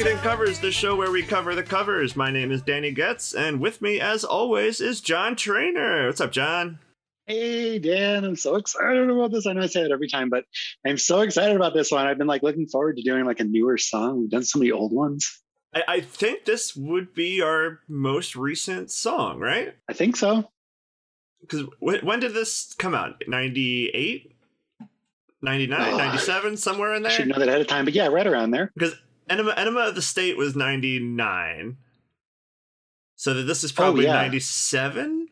[0.00, 2.16] Covers, the show where we cover the covers.
[2.16, 6.06] My name is Danny Getz, and with me, as always, is John Trainer.
[6.06, 6.78] What's up, John?
[7.26, 9.46] Hey, Dan, I'm so excited about this.
[9.46, 10.44] I know I say it every time, but
[10.86, 12.06] I'm so excited about this one.
[12.06, 14.20] I've been like looking forward to doing like a newer song.
[14.20, 15.42] We've done so many old ones.
[15.74, 19.74] I, I think this would be our most recent song, right?
[19.86, 20.50] I think so.
[21.42, 23.22] Because when, when did this come out?
[23.26, 24.34] 98?
[25.42, 28.26] 99, Oh, 97, somewhere in I should know that ahead of time, but yeah, right
[28.26, 28.72] around there.
[28.74, 28.94] Because
[29.30, 31.76] Enema, Enema of the State was 99.
[33.16, 34.14] So that this is oh, probably yeah.
[34.14, 35.28] 97?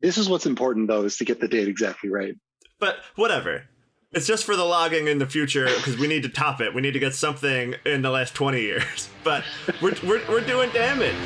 [0.00, 2.34] This is what's important though, is to get the date exactly right.
[2.78, 3.64] But whatever.
[4.12, 6.72] It's just for the logging in the future because we need to top it.
[6.72, 9.08] We need to get something in the last 20 years.
[9.24, 9.42] But
[9.80, 11.16] we're, we're, we're doing damage.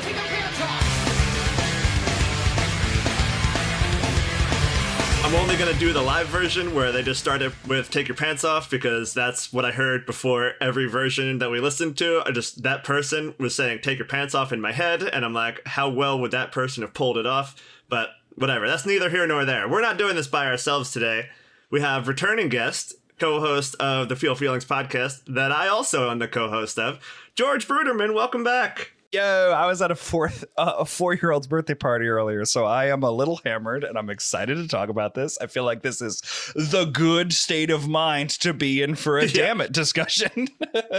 [5.29, 8.43] I'm only to do the live version where they just started with Take Your Pants
[8.43, 12.23] Off because that's what I heard before every version that we listened to.
[12.25, 15.03] I just, that person was saying Take Your Pants Off in my head.
[15.03, 17.55] And I'm like, how well would that person have pulled it off?
[17.89, 18.67] But whatever.
[18.67, 19.69] That's neither here nor there.
[19.69, 21.27] We're not doing this by ourselves today.
[21.69, 26.27] We have returning guest, co-host of the Feel Feelings podcast that I also am the
[26.27, 26.99] co-host of,
[27.35, 28.15] George Brudermann.
[28.15, 28.93] Welcome back.
[29.11, 32.65] Yo, I was at a fourth uh, a four year old's birthday party earlier, so
[32.65, 35.35] I am a little hammered, and I'm excited to talk about this.
[35.41, 36.21] I feel like this is
[36.55, 39.45] the good state of mind to be in for a Yeah.
[39.47, 40.47] damn it discussion.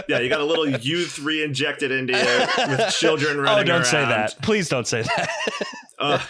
[0.09, 3.63] Yeah, you got a little youth re-injected into you with children running.
[3.63, 4.35] oh, don't say that!
[4.41, 5.29] Please don't say that.
[5.99, 6.21] Ugh,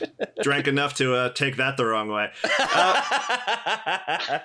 [0.44, 2.30] drank enough to uh, take that the wrong way.
[2.60, 4.40] Uh,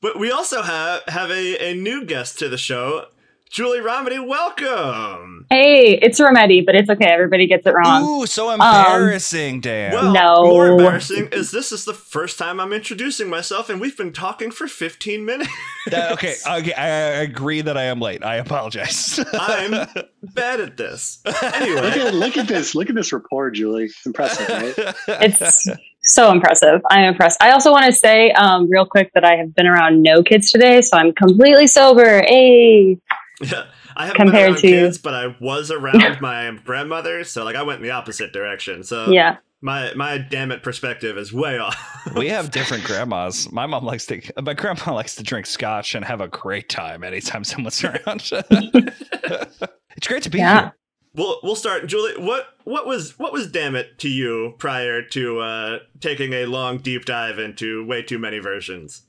[0.00, 3.06] but we also have have a, a new guest to the show,
[3.50, 4.20] Julie Romney.
[4.20, 5.44] Welcome.
[5.50, 7.06] Hey, it's Rometty, but it's okay.
[7.06, 8.04] Everybody gets it wrong.
[8.22, 9.92] Ooh, so embarrassing, Dan.
[9.92, 10.44] Well, No.
[10.44, 14.52] more embarrassing is this is the first time I'm introducing myself, and we've been talking
[14.52, 15.50] for 15 minutes.
[15.88, 18.24] That- okay, okay, I I agree that I am late.
[18.24, 19.18] I apologize.
[19.32, 19.88] I'm
[20.22, 21.20] bad at this.
[21.26, 22.76] Look Anyway, at look at this.
[22.76, 23.86] Look at this rapport, Julie.
[23.86, 24.94] It's impressive, right?
[25.22, 25.66] It's
[26.02, 26.80] so impressive.
[26.88, 27.42] I'm impressed.
[27.42, 30.50] I also want to say, um, real quick, that I have been around no kids
[30.50, 32.22] today, so I'm completely sober.
[32.22, 32.96] Hey,
[33.40, 33.64] yeah,
[33.96, 37.56] I haven't Compared been around to- kids, but I was around my grandmother, so like
[37.56, 38.82] I went in the opposite direction.
[38.84, 39.38] So yeah.
[39.60, 41.76] my my damn it perspective is way off.
[42.16, 43.50] we have different grandmas.
[43.52, 47.02] My mom likes to, my grandma likes to drink scotch and have a great time
[47.04, 48.30] anytime someone's around.
[48.30, 50.60] it's great to be Yeah.
[50.60, 50.72] here.
[51.12, 52.22] We'll we'll start, Julie.
[52.24, 56.78] What what was what was damn it to you prior to uh, taking a long
[56.78, 59.02] deep dive into way too many versions?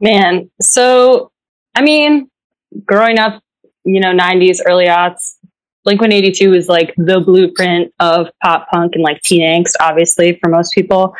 [0.00, 1.32] Man, so
[1.74, 2.30] I mean,
[2.86, 3.42] growing up,
[3.84, 5.36] you know, 90s, early aughts,
[5.84, 10.50] Blink 182 was like the blueprint of pop punk and like teen angst, obviously, for
[10.50, 11.14] most people.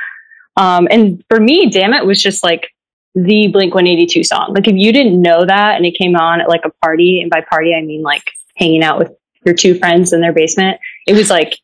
[0.56, 2.68] Um, and for me, damn it, was just like
[3.14, 4.52] the Blink 182 song.
[4.54, 7.30] Like, if you didn't know that and it came on at like a party, and
[7.30, 8.24] by party, I mean like
[8.56, 9.10] hanging out with
[9.46, 11.58] your two friends in their basement, it was like,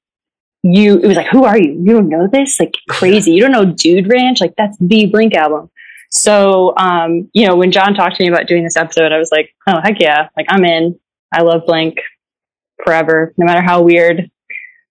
[0.62, 1.73] you, it was like, who are you?
[1.73, 2.59] You don't know this?
[2.59, 3.33] Like, crazy.
[3.33, 4.41] You don't know Dude Ranch?
[4.41, 5.71] Like, that's the Blink album.
[6.11, 9.31] So, um, you know, when John talked to me about doing this episode, I was
[9.31, 10.28] like, oh, heck yeah.
[10.37, 10.99] Like, I'm in.
[11.33, 11.99] I love Blink
[12.84, 14.31] forever, no matter how weird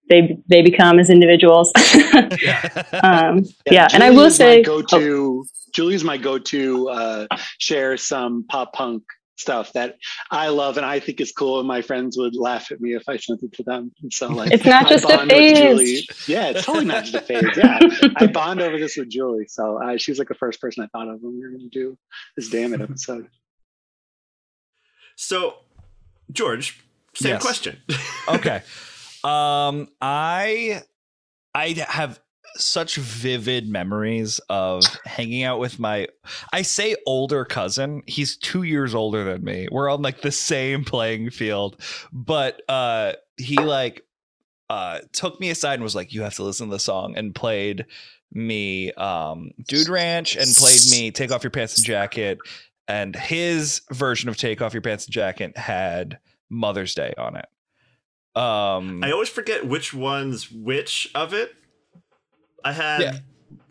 [0.10, 1.72] they they become as individuals.
[3.04, 5.46] um, yeah, and I Julie will is my say, go-to.
[5.74, 6.90] Julie's my go-to.
[6.90, 7.28] Uh,
[7.60, 9.04] share some pop punk
[9.38, 9.96] stuff that
[10.32, 13.04] I love and I think is cool, and my friends would laugh at me if
[13.08, 13.92] I sent it to them.
[14.02, 15.58] And so, like, It's not I just a phase.
[15.60, 16.08] Julie.
[16.28, 17.56] Yeah, it's totally not just a phase.
[17.58, 17.80] Yeah,
[18.16, 19.48] I bond over this with Julie.
[19.48, 21.70] So uh, she was like the first person I thought of when we were going
[21.70, 21.98] to do
[22.36, 23.28] this damn it episode.
[25.16, 25.56] So,
[26.32, 26.82] George,
[27.14, 27.42] same Yes.
[27.42, 27.78] question.
[28.28, 28.62] okay.
[29.24, 30.82] Um, I
[31.54, 32.20] I have
[32.58, 36.08] such vivid memories of hanging out with my
[36.54, 38.04] I say older cousin.
[38.08, 39.68] He's 2 years older than me.
[39.72, 41.82] We're on like the same playing field,
[42.12, 44.04] but uh he like
[44.70, 47.36] uh took me aside and was like you have to listen to the song and
[47.36, 47.86] played
[48.32, 52.40] me um Dude Ranch and played me Take Off Your Pants and Jacket
[52.88, 56.20] and his version of Take Off Your Pants and Jacket had
[56.50, 57.46] Mother's Day on it.
[58.36, 61.56] Um, I always forget which one's which of it.
[62.66, 63.18] I had Yeah.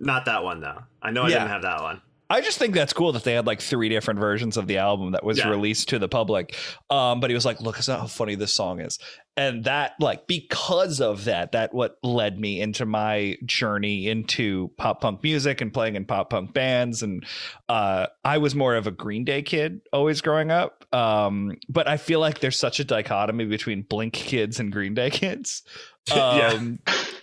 [0.00, 0.82] not that one though.
[1.02, 1.34] I know I Yeah.
[1.40, 2.00] didn't have that one.
[2.30, 5.12] I just think that's cool that they had like three different versions of the album
[5.12, 5.50] that was Yeah.
[5.50, 6.56] released to the public.
[6.88, 8.98] Um, but he was like, "Look, it's not how funny this song is,"
[9.36, 15.02] and that, like, because of that, that what led me into my journey into pop
[15.02, 17.02] punk music and playing in pop punk bands.
[17.02, 17.26] And
[17.68, 20.86] uh, I was more of a Green Day kid always growing up.
[20.94, 25.10] Um, but I feel like there's such a dichotomy between Blink kids and Green Day
[25.10, 25.62] kids.
[26.14, 26.60] Yeah.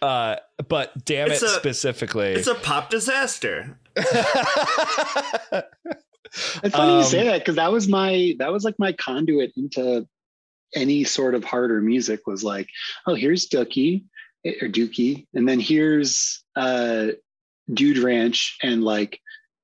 [0.04, 0.36] Um, uh,
[0.68, 3.78] but damn It's it, a- specifically, It's a pop disaster.
[6.64, 9.52] It's funny you say Um, that because that was my that was like my conduit
[9.58, 10.08] into
[10.74, 12.70] any sort of harder music was like,
[13.06, 14.06] oh, here's Dookie
[14.46, 17.08] or Dookie, and then here's uh,
[17.74, 19.20] Dude Ranch and like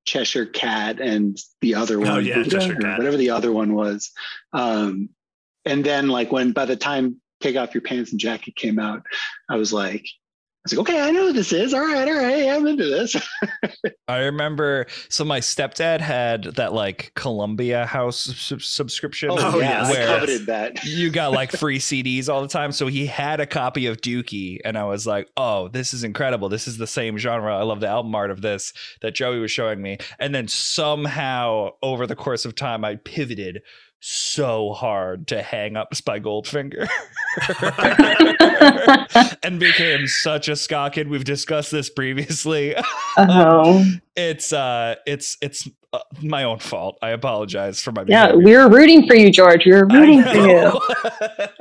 [0.05, 2.97] Cheshire Cat and the other one, Oh, yeah, Buddha, Cheshire Cat.
[2.97, 4.11] whatever the other one was.
[4.51, 5.07] Um,
[5.63, 9.03] and then like when by the time Take Off Your Pants and Jacket came out,
[9.49, 10.07] I was like, I
[10.71, 11.73] was like, okay, I know what this is.
[11.73, 13.15] All right, all right, I'm into this.
[14.07, 14.87] I remember.
[15.09, 19.29] So my stepdad had that like Columbia House sub- subscription.
[19.31, 20.83] Oh, yeah, yes, I coveted that.
[20.83, 22.71] you got like free CDs all the time.
[22.71, 26.49] So he had a copy of Dookie, and I was like, "Oh, this is incredible!
[26.49, 27.55] This is the same genre.
[27.55, 31.71] I love the album art of this that Joey was showing me." And then somehow,
[31.81, 33.61] over the course of time, I pivoted
[33.99, 36.87] so hard to hang up by Goldfinger
[39.43, 41.07] and became such a ska kid.
[41.09, 42.75] We've discussed this previously.
[43.17, 43.85] oh,
[44.15, 46.97] It's uh, it's it's uh, my own fault.
[47.03, 49.63] I apologize for my yeah, we were rooting for you, George.
[49.63, 50.43] We were rooting for you.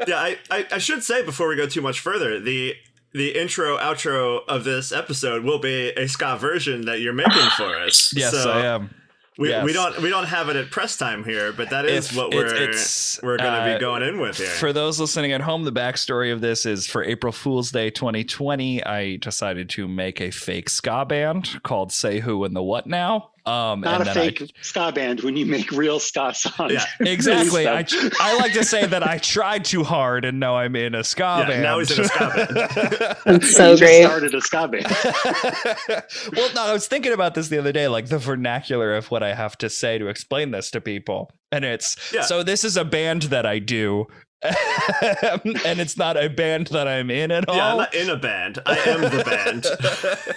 [0.09, 2.75] yeah, I, I, I should say before we go too much further, the
[3.13, 7.77] the intro outro of this episode will be a ska version that you're making for
[7.79, 8.15] us.
[8.17, 8.95] yes, So I am.
[9.39, 9.65] We, Yes.
[9.65, 12.33] we don't we don't have it at press time here, but that is If what
[12.33, 14.47] we're it's, we're going to uh, be going in with here.
[14.47, 18.83] For those listening at home, the backstory of this is for April Fool's Day 2020,
[18.85, 23.31] I decided to make a fake ska band called Say Who and the What Now.
[23.47, 26.73] Um, Not and a then I- fake ska band when you make real ska songs.
[26.73, 27.69] Yeah, Exactly.
[27.69, 27.87] I,
[28.21, 31.23] I like to say that I tried too hard and now I'm in a ska
[31.41, 31.63] Yeah, band.
[31.63, 32.49] now he's in a ska band.
[33.25, 34.03] That's You so just great.
[34.05, 34.87] started a ska band.
[36.37, 39.23] well, no, I was thinking about this the other day, like the vernacular of what
[39.23, 41.31] I have to say to explain this to people.
[41.53, 42.23] And it's Yeah.
[42.23, 44.07] so this is a band that I do.
[44.43, 47.77] and it's not a band that I'm in at yeah, I'm all.
[47.79, 48.59] not in a band.
[48.67, 49.25] I am the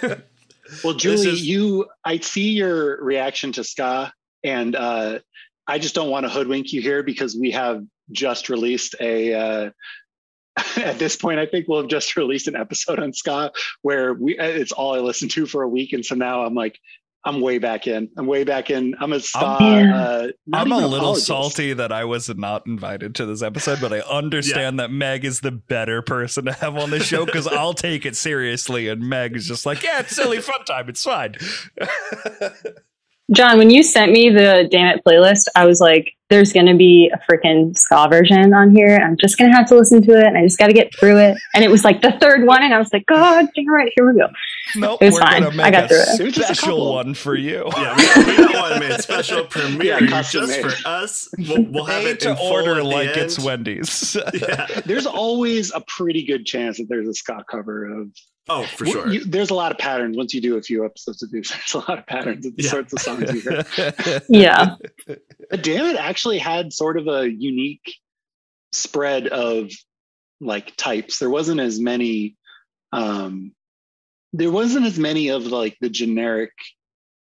[0.02, 0.22] band.
[0.84, 4.12] Well, Julie, is- you, I see your reaction to ska,
[4.44, 5.18] and uh,
[5.66, 9.34] I just don't want to hoodwink you here because we have just released a.
[9.34, 9.70] Uh,
[10.76, 13.52] at this point, I think we'll have just released an episode on ska
[13.82, 16.78] where we it's all I listened to for a week, and so now I'm like,
[17.24, 18.08] I'm way back in.
[18.16, 18.94] I'm way back in.
[18.98, 19.60] I'm a star.
[19.60, 21.26] I'm- uh, I'm a little apologist.
[21.26, 25.40] salty that I was not invited to this episode, but I understand that Meg is
[25.40, 29.36] the better person to have on the show because I'll take it seriously, and Meg
[29.36, 30.88] is just like, "Yeah, it's silly fun time.
[30.88, 31.34] It's fine."
[33.32, 36.74] John, when you sent me the Damn It playlist, I was like, there's going to
[36.76, 38.96] be a freaking ska version on here.
[39.02, 40.94] I'm just going to have to listen to it and I just got to get
[40.94, 41.36] through it.
[41.54, 42.62] And it was like the third one.
[42.62, 44.28] And I was like, God, damn right, here we go.
[44.76, 45.42] Nope, It was we're fine.
[45.42, 46.20] gonna I got a through it.
[46.20, 47.68] It was just a special one for you.
[47.76, 50.62] Yeah, we, we got one made special premiere Yeah, just made.
[50.72, 51.28] for us.
[51.36, 53.18] We'll, we'll have it in to full order at like end.
[53.18, 54.16] it's Wendy's.
[54.34, 54.66] Yeah.
[54.86, 58.08] There's always a pretty good chance that there's a ska cover of
[58.48, 59.08] Oh, for sure.
[59.12, 61.48] you- there's a lot of patterns once you do a few episodes of these.
[61.50, 62.70] There's a lot of patterns of the Yeah.
[62.70, 64.22] sorts of songs you hear.
[64.28, 64.74] Yeah.
[65.06, 67.94] But damn it, actually had sort of a unique
[68.72, 69.70] spread of
[70.40, 71.18] like types.
[71.18, 72.36] There wasn't as many.
[72.92, 73.52] Um,
[74.32, 76.52] there wasn't as many of like the generic.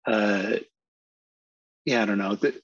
[0.07, 0.57] Uh,
[1.85, 2.35] yeah, I don't know.
[2.37, 2.62] The, the-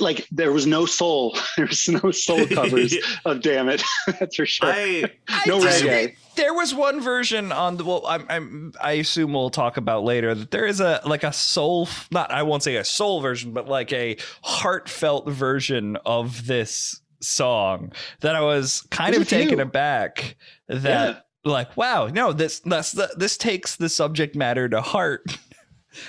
[0.00, 1.36] like there was no soul.
[1.56, 3.82] There was no soul covers of damn it.
[4.20, 4.68] That's for sure.
[4.68, 5.10] I
[5.46, 6.16] no I- reggae.
[6.36, 10.34] There was one version on the well, I'm, I'm I assume we'll talk about later
[10.34, 13.68] that there is a like a soul, not I won't say a soul version, but
[13.68, 19.38] like a heartfelt version of this song that I was kind There's of a few.
[19.44, 20.36] taken aback
[20.68, 25.24] that like wow no this that's the, this takes the subject matter to heart.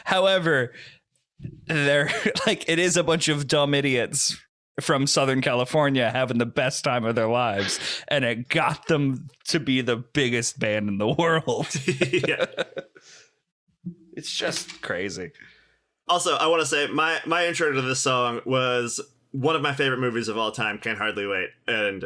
[0.04, 0.74] However,
[1.68, 2.10] there
[2.48, 4.38] like it is a bunch of dumb idiots
[4.80, 9.60] from Southern California having the best time of their lives, and it got them to
[9.60, 11.68] be the biggest band in the world.
[12.28, 12.46] yeah.
[14.14, 15.32] It's just crazy.
[16.08, 19.02] Also, I want to say my my intro to this song was
[19.32, 20.78] one of my favorite movies of all time.
[20.78, 22.06] Can't hardly wait, and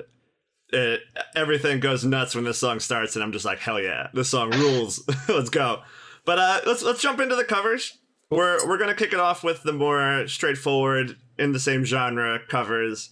[0.69, 1.01] it,
[1.35, 4.51] everything goes nuts when this song starts, and I'm just like, hell yeah, this song
[4.51, 5.07] rules.
[5.29, 5.81] let's go.
[6.25, 7.97] But uh, let's let's jump into the covers.
[8.31, 13.09] We're we're gonna kick it off with the more straightforward in the same genre covers.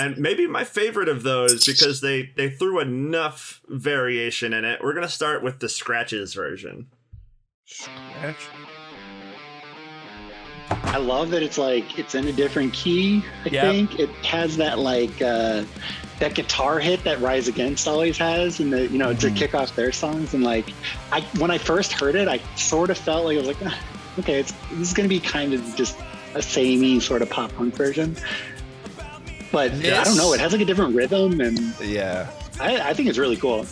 [0.00, 4.80] And maybe my favorite of those because they they threw enough variation in it.
[4.82, 6.86] We're gonna start with the scratches version.
[7.66, 8.46] Scratch.
[10.84, 13.22] i love that it's like it's in a different key.
[13.44, 13.62] I Yeah.
[13.70, 15.64] think it has that like uh,
[16.20, 19.20] that guitar hit that Rise Against always has, and the you know Mhm.
[19.20, 20.34] to kick off their songs.
[20.34, 20.72] And like
[21.10, 23.78] I when I first heard it, I sort of felt like I was like, "Ah,
[24.18, 25.96] okay, it's this is gonna be kind of just
[26.34, 28.16] a samey sort of pop punk version.
[29.50, 32.30] But I don't know, it has like a different rhythm, and Yeah.
[32.60, 33.66] I, I think it's really cool.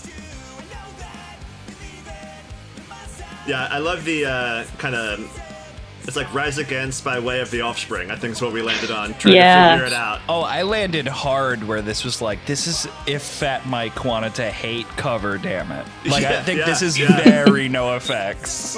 [3.47, 5.40] Yeah, I love the uh, kind of
[6.11, 8.11] It's like Rise Against by way of the Offspring.
[8.11, 9.15] I think is what we landed on.
[9.15, 9.67] Trying Yeah.
[9.69, 10.21] to figure it out.
[10.29, 14.51] Oh, I landed hard where this was like, this is if Fat Mike wanted to
[14.51, 15.87] hate cover, damn it.
[16.11, 17.23] Like, I think yeah, this is yeah.
[17.23, 18.77] very no effects.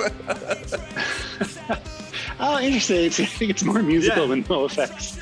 [2.39, 3.07] Oh, interesting.
[3.07, 4.29] It's, I think it's more musical Yeah.
[4.29, 5.19] than NOFX.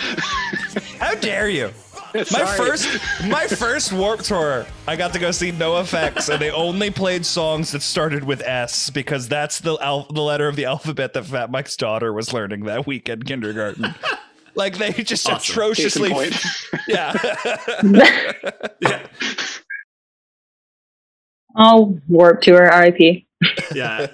[0.98, 1.70] How dare you?
[2.32, 2.88] My first,
[3.28, 7.72] my first Warp Tour, I got to go see NOFX, and they only played songs
[7.72, 11.50] that started with S because that's the al- the letter of the alphabet that Fat
[11.50, 13.94] Mike's daughter was learning that week in kindergarten.
[14.56, 15.36] Like they just Awesome.
[15.52, 16.34] Atrociously, point.
[16.88, 17.16] yeah.
[18.80, 19.06] Yeah,
[21.56, 23.24] oh, Warp Tour, RIP.
[23.72, 24.08] yeah.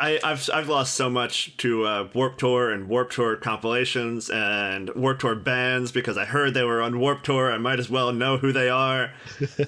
[0.00, 4.88] I, I've I've lost so much to uh, Warp Tour and Warp Tour compilations and
[4.94, 7.52] Warp Tour bands because I heard they were on Warp Tour.
[7.52, 9.12] I might as well know who they are.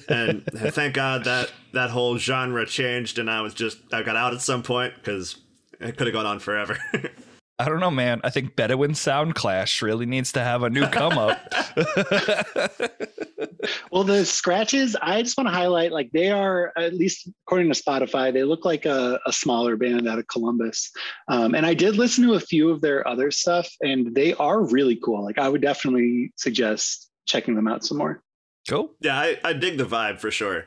[0.09, 4.33] and thank God that that whole genre changed and I was just I got out
[4.33, 5.37] at some point because
[5.81, 6.79] it could have gone on forever.
[7.59, 8.21] I don't know, man.
[8.25, 11.39] I think Bedouin Soundclash really needs to have a new come up.
[13.91, 17.81] Well, the scratches, I just want to highlight like they are, at least according to
[17.81, 20.91] Spotify, they look like a, a smaller band out of Columbus.
[21.29, 24.65] Um, and I did listen to a few of their other stuff, and they are
[24.65, 25.25] really cool.
[25.25, 28.23] Like, I would definitely suggest checking them out some more.
[28.69, 28.95] cool.
[29.01, 30.65] yeah, I, I dig the vibe for sure.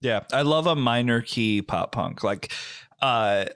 [0.00, 2.22] Yeah, I love a minor key pop punk.
[2.22, 2.52] Like,
[3.00, 3.46] uh,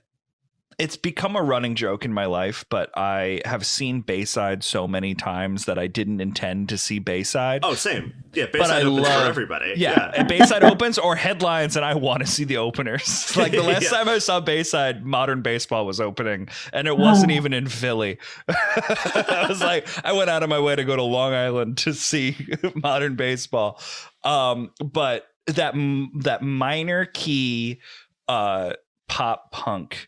[0.79, 5.15] it's become a running joke in my life, but I have seen Bayside so many
[5.15, 7.61] times that I didn't intend to see Bayside.
[7.65, 8.13] Oh, same.
[8.35, 9.73] Yeah, But Bayside I opens love- for everybody.
[9.79, 13.33] Yeah, and Bayside opens or headlines, and I want to see the openers.
[13.37, 13.89] Like the last Yeah.
[13.91, 17.37] time I saw Bayside, Modern Baseball was opening, and it wasn't Oh.
[17.37, 18.19] even in Philly.
[18.49, 21.95] I was like, I went out of my way to go to Long Island to
[21.95, 22.37] see
[22.75, 23.81] Modern Baseball.
[24.25, 25.75] Um, but that
[26.21, 27.81] that minor key
[28.29, 28.75] uh,
[29.09, 30.07] pop punk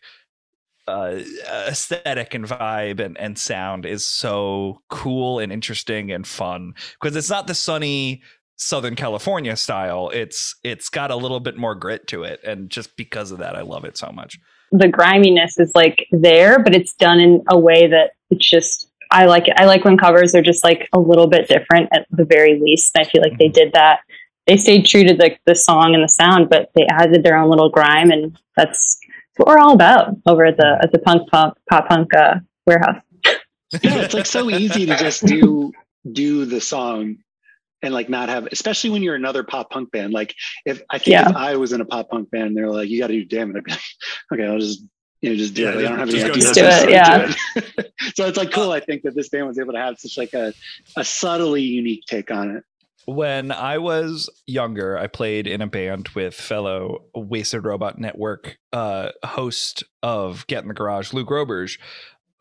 [0.89, 1.21] uh,
[1.67, 7.29] aesthetic and vibe and, and sound is so cool and interesting and fun because it's
[7.29, 8.21] not the sunny
[8.57, 10.09] Southern California style.
[10.13, 13.55] It's it's got a little bit more grit to it, and just because of that,
[13.55, 14.37] I love it so much.
[14.71, 19.25] the griminess is like there, but it's done in a way that it's just I
[19.25, 19.55] like it.
[19.57, 22.91] I like when covers are just like a little bit different at the very least.
[22.95, 24.01] And I feel like they did that.
[24.45, 27.49] They stayed true to the the song and the sound, but they added their own
[27.49, 28.99] little grime, and that's
[29.39, 32.35] what we're all about over at the at the punk pop pop punk uh,
[32.67, 33.01] warehouse.
[33.83, 35.71] Yeah, it's like so easy to just do
[36.11, 37.17] do the song
[37.83, 40.33] and like not have especially when you're another pop punk band like
[40.65, 41.29] if i think Yeah.
[41.29, 43.51] if i was in a pop punk band they're like you got to do damn
[43.51, 43.81] it i'd be like
[44.33, 44.83] okay i'll just
[45.21, 46.89] you know just do Yeah, it Like, i don't have any go ideas do it,
[46.89, 47.27] yeah.
[47.27, 47.33] do
[47.77, 47.93] it.
[48.15, 50.33] so it's like cool i think that this band was able to have such like
[50.33, 50.51] a,
[50.97, 52.63] a subtly unique take on it
[53.05, 59.09] When I was younger, I played in a band with fellow Wasted Robot Network uh,
[59.23, 61.79] host of Get in the Garage, Luke Roberge.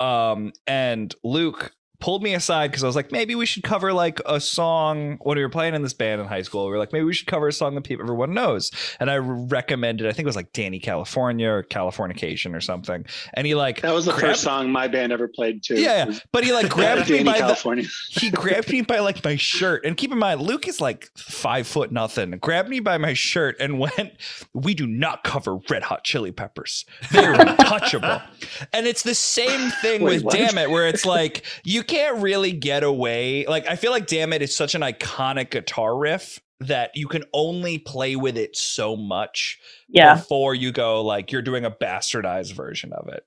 [0.00, 4.20] Um, and Luke pulled me aside because I was like, maybe we should cover like
[4.24, 6.66] a song when we were playing in this band in high school.
[6.66, 8.70] We were like, maybe we should cover a song that people everyone knows.
[9.00, 13.04] And I recommended, I think it was like Dani California or Californication or something.
[13.34, 16.12] And he like that was the grabbed- first song my band ever played too Yeah,
[16.32, 19.84] but he like grabbed me by the california he grabbed me by like my shirt
[19.84, 23.56] and keep in mind luke is like five foot nothing grabbed me by my shirt
[23.60, 24.12] and went
[24.54, 28.20] we do not cover red hot chili peppers they're untouchable
[28.72, 30.34] and it's the same thing Wait, with what?
[30.34, 34.32] damn it where it's like you can't really get away like i feel like damn
[34.32, 38.56] it, it is such an iconic guitar riff that you can only play with it
[38.56, 43.24] so much Yeah, before you go like you're doing a bastardized version of it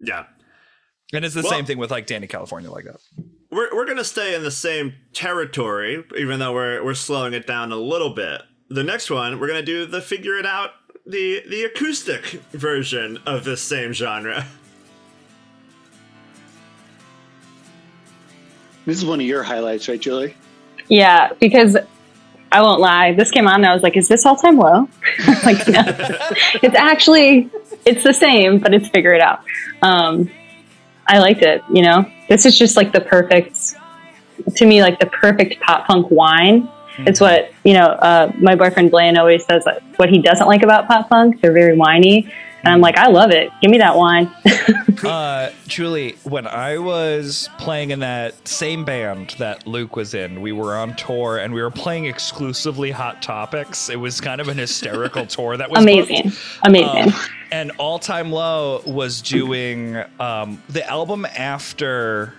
[0.00, 0.24] Yeah.
[1.12, 3.00] and it's the Well- same thing with like dani california like that
[3.50, 7.70] We're, we're gonna stay in the same territory, even though we're we're slowing it down
[7.70, 8.42] a little bit.
[8.68, 10.70] The next one, we're gonna do the figure it out
[11.06, 14.46] the the acoustic version of this same genre.
[18.86, 20.34] this is one of your highlights right julie
[20.88, 21.76] yeah, because
[22.52, 24.88] I won't lie, this came on and I was like, is this all time low?
[25.44, 25.82] like, no.
[26.62, 27.50] it's actually
[27.84, 29.40] it's the same, but it's figure it out.
[29.82, 30.30] Um,
[31.06, 31.62] I liked it.
[31.72, 33.74] You know, this is just like the perfect
[34.56, 36.70] to me, like the perfect pop punk whine.
[36.98, 37.86] It's what you know.
[37.86, 41.40] Uh, my boyfriend Blaine always says what he doesn't like about pop punk.
[41.40, 42.32] They're very whiny,
[42.64, 43.50] and I'm like, I love it.
[43.60, 44.30] Give me that whine.
[45.04, 50.50] Uh, Julie, when I was playing in that same band that Luke was in, we
[50.50, 53.90] were on tour and we were playing exclusively Hot Topics.
[53.90, 56.38] It was kind of an hysterical tour that was Amazing, booked.
[56.62, 57.12] amazing.
[57.12, 57.20] Um,
[57.52, 62.32] and All Time Low was doing um, the album after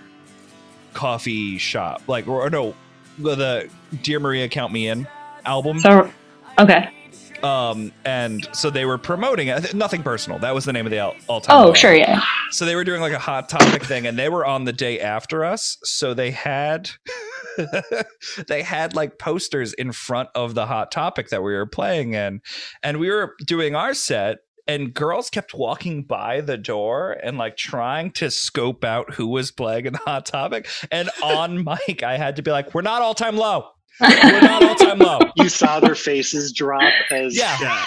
[0.92, 2.74] Coffee Shop, like or no,
[3.18, 3.68] the
[4.02, 5.06] Dear Maria Count Me In
[5.44, 5.78] album.
[5.78, 6.10] so,
[6.58, 6.90] okay,
[7.46, 9.72] Um, and so they were promoting it.
[9.72, 10.40] Nothing personal.
[10.40, 11.56] That was the name of the all, all time.
[11.56, 12.22] Oh, sure, yeah.
[12.50, 14.98] So they were doing like a hot topic thing, and they were on the day
[15.00, 15.78] after us.
[15.84, 16.90] So they had
[18.48, 22.40] they had like posters in front of the hot topic that we were playing in,
[22.82, 24.38] and we were doing our set.
[24.68, 29.52] And girls kept walking by the door and like trying to scope out who was
[29.52, 30.66] playing in the hot topic.
[30.90, 33.68] And on mic, I had to be like, "We're not all time low.
[34.00, 37.56] We're not all time low." You saw their faces drop as Yeah.
[37.60, 37.86] Yeah.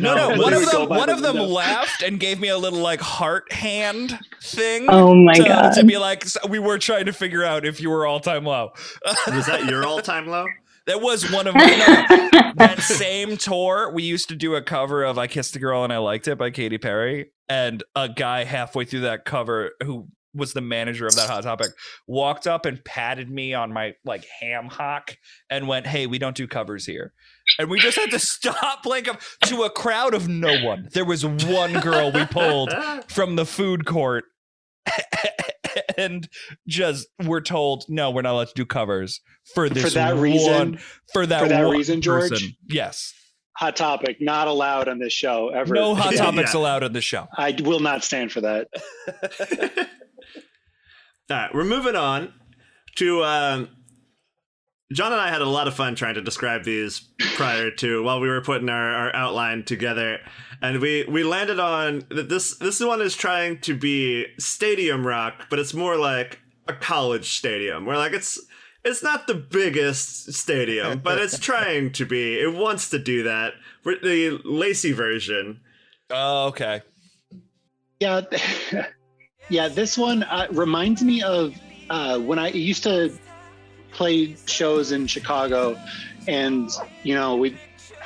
[0.00, 0.30] No, no.
[0.32, 1.48] As One of them, one the of them window.
[1.52, 4.86] laughed and gave me a little like heart hand thing.
[4.88, 5.70] Oh my to, god.
[5.74, 8.44] to be like, "So we were trying to figure out if you were all time
[8.44, 8.72] low.
[9.28, 10.46] Was that your all-time low?
[10.86, 11.60] that was one of my.
[11.66, 12.52] no.
[12.56, 15.92] that same tour, we used to do a cover of "I Kissed a Girl and
[15.92, 20.52] I Liked It" by Katy Perry, and a guy halfway through that cover who was
[20.52, 21.68] the manager of that hot topic
[22.06, 25.16] walked up and patted me on my like ham hock
[25.50, 27.12] and went hey we don't do covers here
[27.58, 31.04] and we just had to stop playing cov- to a crowd of no one there
[31.04, 32.72] was one girl we pulled
[33.08, 34.24] from the food court
[35.96, 36.28] and
[36.66, 39.20] just we're told no we're not allowed to do covers
[39.54, 40.78] for this for that one- reason.
[41.12, 42.30] for that, for that one reason, George?
[42.30, 42.48] person.
[42.68, 43.14] yes
[43.56, 45.74] Hot topic, not allowed on this show ever.
[45.74, 46.60] no hot topics yeah.
[46.60, 48.68] allowed on the show I will not stand for that.
[51.30, 52.32] All right, we're moving on
[52.96, 53.22] to.
[53.24, 53.68] Um,
[54.90, 57.00] John and I had a lot of fun trying to describe these
[57.34, 60.20] prior to while we were putting our, our outline together,
[60.62, 65.46] and we we landed on that this this one is trying to be stadium rock,
[65.50, 67.84] but it's more like a college stadium.
[67.84, 68.40] Where like it's
[68.82, 72.40] it's not the biggest stadium, but it's trying to be.
[72.40, 73.52] It wants to do that.
[73.84, 75.60] We're the Lacey version.
[76.10, 76.80] oh okay
[78.00, 78.22] Yeah,
[79.48, 79.68] yeah.
[79.68, 81.54] This one uh, reminds me of
[81.90, 83.12] uh, when I used to
[83.92, 85.78] play shows in Chicago,
[86.26, 86.70] and
[87.02, 87.56] you know we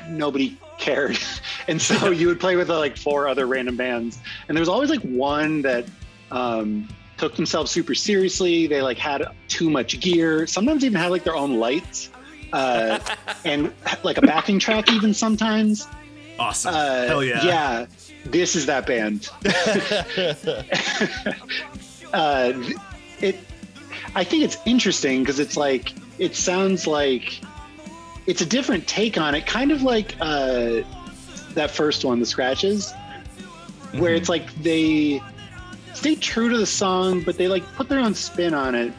[0.08, 1.18] nobody cared,
[1.68, 4.68] and so you would play with uh, like four other random bands, and there was
[4.68, 5.86] always like one that
[6.30, 8.66] um, took themselves super seriously.
[8.66, 10.46] They like had too much gear.
[10.46, 12.10] Sometimes even had like their own lights.
[12.52, 12.98] Uh,
[13.44, 15.86] and like a backing track, even sometimes.
[16.38, 16.74] Awesome.
[16.74, 17.44] Uh, Hell yeah.
[17.44, 17.86] Yeah,
[18.24, 19.28] this is that band.
[22.12, 22.52] uh,
[23.20, 23.38] it,
[24.14, 27.40] I think it's interesting because it's like it sounds like
[28.26, 30.82] it's a different take on it, kind of like uh,
[31.54, 32.92] that first one, the scratches,
[33.92, 35.20] where it's like they
[35.94, 38.92] stay true to the song, but they like put their own spin on it.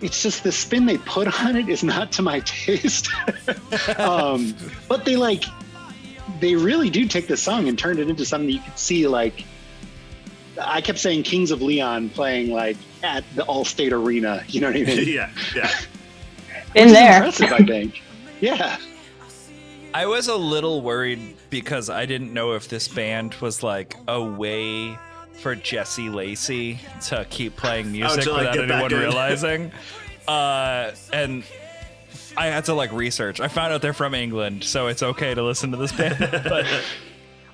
[0.00, 3.08] It's just the spin they put on it is not to my taste.
[3.98, 4.54] um,
[4.88, 5.44] but they like
[6.40, 9.44] they really do take the song and turn it into something you could see like
[10.60, 14.44] I kept saying Kings of Leon playing like at the Allstate Arena.
[14.48, 15.08] You know what I mean?
[15.08, 15.70] yeah, yeah.
[16.74, 17.16] Been Which is there.
[17.16, 18.02] Impressive, I think.
[18.40, 18.76] Yeah.
[19.92, 24.22] I was a little worried because I didn't know if this band was like a
[24.22, 24.96] way
[25.32, 29.72] for Jesse Lacey to keep playing music to, like, without get anyone realizing.
[30.28, 31.42] Uh, and
[32.38, 33.40] I had to like research.
[33.40, 36.18] I found out they're from England, so it's okay to listen to this band.
[36.44, 36.66] but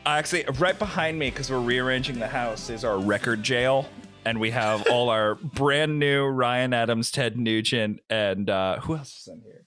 [0.04, 3.88] I actually, right behind me, because we're rearranging the house, is our record jail.
[4.26, 9.20] And we have all our brand new Ryan Adams, Ted Nugent, and uh, who else
[9.20, 9.64] is in here?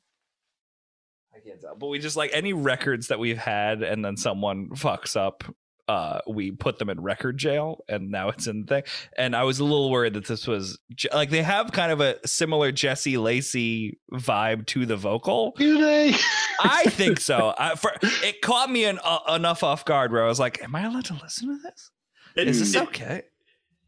[1.35, 1.75] I can't tell.
[1.75, 5.43] But we just like any records that we've had, and then someone fucks up.
[5.87, 8.83] Uh, we put them in record jail, and now it's in the thing.
[9.17, 10.77] And I was a little worried that this was
[11.13, 15.53] like they have kind of a similar Jesse Lacey vibe to the vocal.
[15.57, 16.13] Do they?
[16.61, 17.53] I think so.
[17.57, 20.75] I, for, it caught me an, uh, enough off guard where I was like, "Am
[20.75, 21.91] I allowed to listen to this?
[22.35, 23.21] It, Is this it, okay?"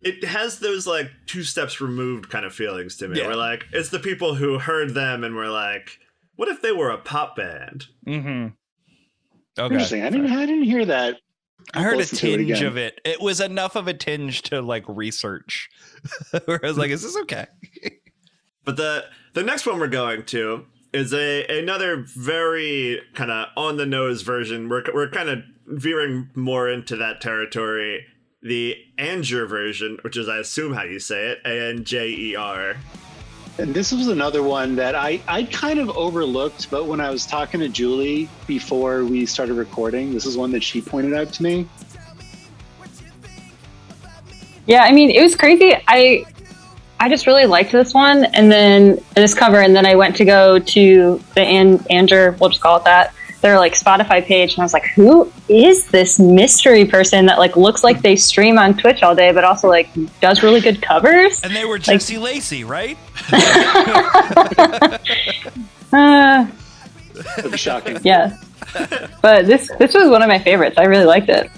[0.02, 3.20] it has those like two steps removed kind of feelings to me.
[3.20, 3.28] Yeah.
[3.28, 6.00] Where like it's the people who heard them and were like,
[6.36, 8.48] "What if they were a pop band?" Mm-hmm.
[9.60, 9.74] Okay.
[9.74, 10.04] Interesting.
[10.04, 10.32] I didn't.
[10.32, 11.18] I didn't hear that.
[11.74, 13.00] I heard a Listen to it tinge of it.
[13.06, 15.70] It was enough of a tinge to like research.
[16.46, 17.48] Where I was like, "Is this okay?"
[18.66, 23.78] But the the next one we're going to is a another very kind of on
[23.78, 24.70] the nose version.
[24.70, 28.06] We're we're kind of veering more into that territory.
[28.42, 32.36] The Anger version, which is I assume how you say it, A N J E
[32.36, 32.76] R.
[33.60, 37.26] And this was another one that I I kind of overlooked, but when I was
[37.26, 41.44] talking to Julie before we started recording, this is one that she pointed out to
[41.44, 41.68] me.
[44.66, 45.76] Yeah, I mean, it was crazy.
[45.90, 46.24] I
[47.02, 50.26] I just really liked this one, and then this cover, and then I went to
[50.26, 54.60] go to the An- Anger, we'll just call it that, their like Spotify page, and
[54.60, 58.76] I was like, who is this mystery person that like looks like they stream on
[58.78, 61.42] Twitch all day, but also like does really good covers?
[61.44, 62.98] And they were Jesse Lacey, right?
[65.92, 66.46] Uh,
[67.36, 67.98] That'd be shocking.
[68.04, 68.38] yeah.
[69.22, 70.76] but this this was one of my favorites.
[70.78, 71.50] I really liked it.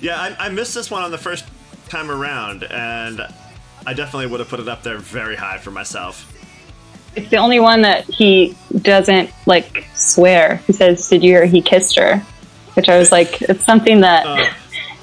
[0.00, 1.44] Yeah, I, I missed this one on the first
[1.88, 3.20] time around, and
[3.86, 6.32] I definitely would have put it up there very high for myself.
[7.16, 10.56] It's the only one that he doesn't like swear.
[10.66, 12.18] He says, "Did you hear he kissed her?"
[12.74, 14.46] Which I was like, it's something that Uh,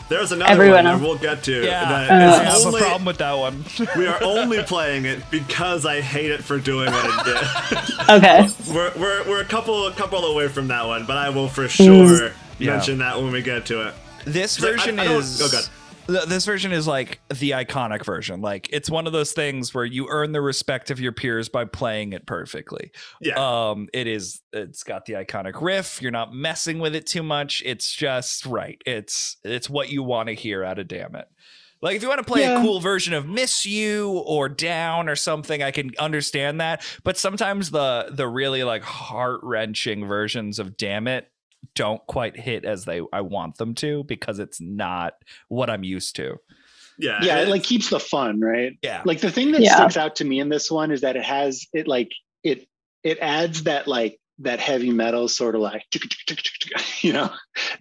[0.07, 1.63] there's another Everyone one that we'll get to.
[1.65, 3.65] Yeah, that Uh, is I have only- a problem with that one.
[3.97, 8.09] we are only playing it because I hate it for doing what it did.
[8.09, 8.47] okay.
[8.71, 11.67] we're, we're, we're a couple a couple away from that one, but I will for
[11.67, 12.73] sure Yeah.
[12.73, 13.95] mention that when we get to it.
[14.25, 15.67] This version I don't- is oh, God.
[16.07, 18.41] Th- this version is like the iconic version.
[18.41, 21.65] Like it's one of those things where you earn the respect of your peers by
[21.65, 22.91] playing it perfectly.
[23.21, 23.35] Yeah.
[23.37, 26.01] Um it is it's got the iconic riff.
[26.01, 27.63] You're not messing with it too much.
[27.65, 28.81] It's just right.
[28.85, 31.27] It's it's what you want to hear out of damn it.
[31.83, 35.17] Like if you want to play a cool version of Miss You or Down or
[35.17, 36.81] something, I can understand that.
[37.03, 41.29] But sometimes the the really like heart wrenching versions of Damn It
[41.75, 45.13] don't quite hit as they I want them to because it's not
[45.47, 46.37] what I'm used to.
[46.99, 47.19] yeah.
[47.23, 48.77] yeah, it it- like keeps the fun, right?
[48.81, 49.01] Yeah.
[49.05, 49.75] Like the thing that Yeah.
[49.75, 52.11] sticks out to me in this one is that it has it like
[52.43, 52.67] it
[53.03, 55.83] it adds that like that heavy metal sort of like
[57.01, 57.29] you know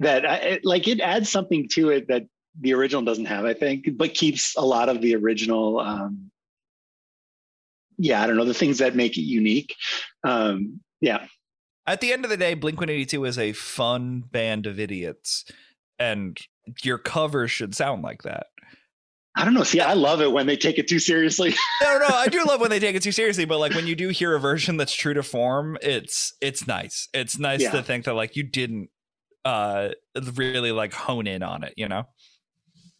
[0.00, 2.24] that I- it, like it adds something to it that
[2.60, 6.30] the original doesn't have i think but keeps a lot of the original um
[7.96, 9.74] yeah i don't know the things that make it unique
[10.24, 11.26] um yeah
[11.86, 15.44] At the end of the day, Blink 182 is a fun band of idiots.
[15.98, 16.38] And
[16.82, 18.46] your cover should sound like that.
[19.36, 22.06] i don't know see i love it when they take it too seriously No, no,
[22.14, 24.36] I do love when they take it too seriously, but like when you do hear
[24.36, 27.08] a version that's true to form, it's it's nice.
[27.12, 27.72] It's nice Yeah.
[27.72, 28.90] to think that like you didn't
[29.44, 29.88] uh
[30.34, 32.04] really like hone in on it, you know?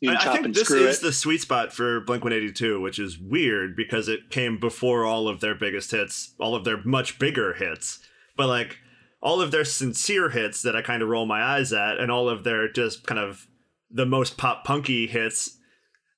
[0.01, 2.99] you I, I think this screw is it the sweet spot for Blink 182, which
[2.99, 7.18] is weird because it came before all of their biggest hits, all of their much
[7.21, 8.01] bigger hits.
[8.37, 8.79] But like
[9.21, 12.29] all of their sincere hits that I kind of roll my eyes at, and all
[12.29, 13.47] of their just kind of
[13.90, 15.59] the most pop punky hits,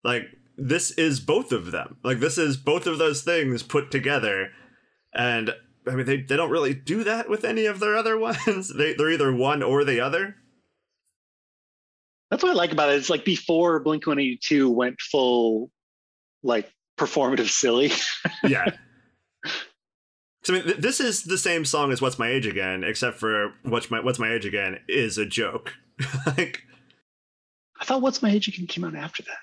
[0.02, 0.24] like
[0.56, 1.96] this is both of them.
[2.02, 4.50] Like this is both of those things put together.
[5.12, 5.54] And
[5.86, 8.72] I mean they, they don't really do that with any of their other ones.
[8.74, 10.36] they they're either one or the other.
[12.30, 12.96] That's what I like about it.
[12.96, 15.70] It's like before Blink 182 went full
[16.42, 17.92] like performative silly.
[18.44, 18.70] yeah.
[20.44, 23.18] So I mean, th- this is the same song as "What's My Age Again," except
[23.18, 25.72] for "What's My What's My Age Again" is a joke.
[26.26, 26.62] like,
[27.80, 29.38] I thought What's My Age Again came out after that.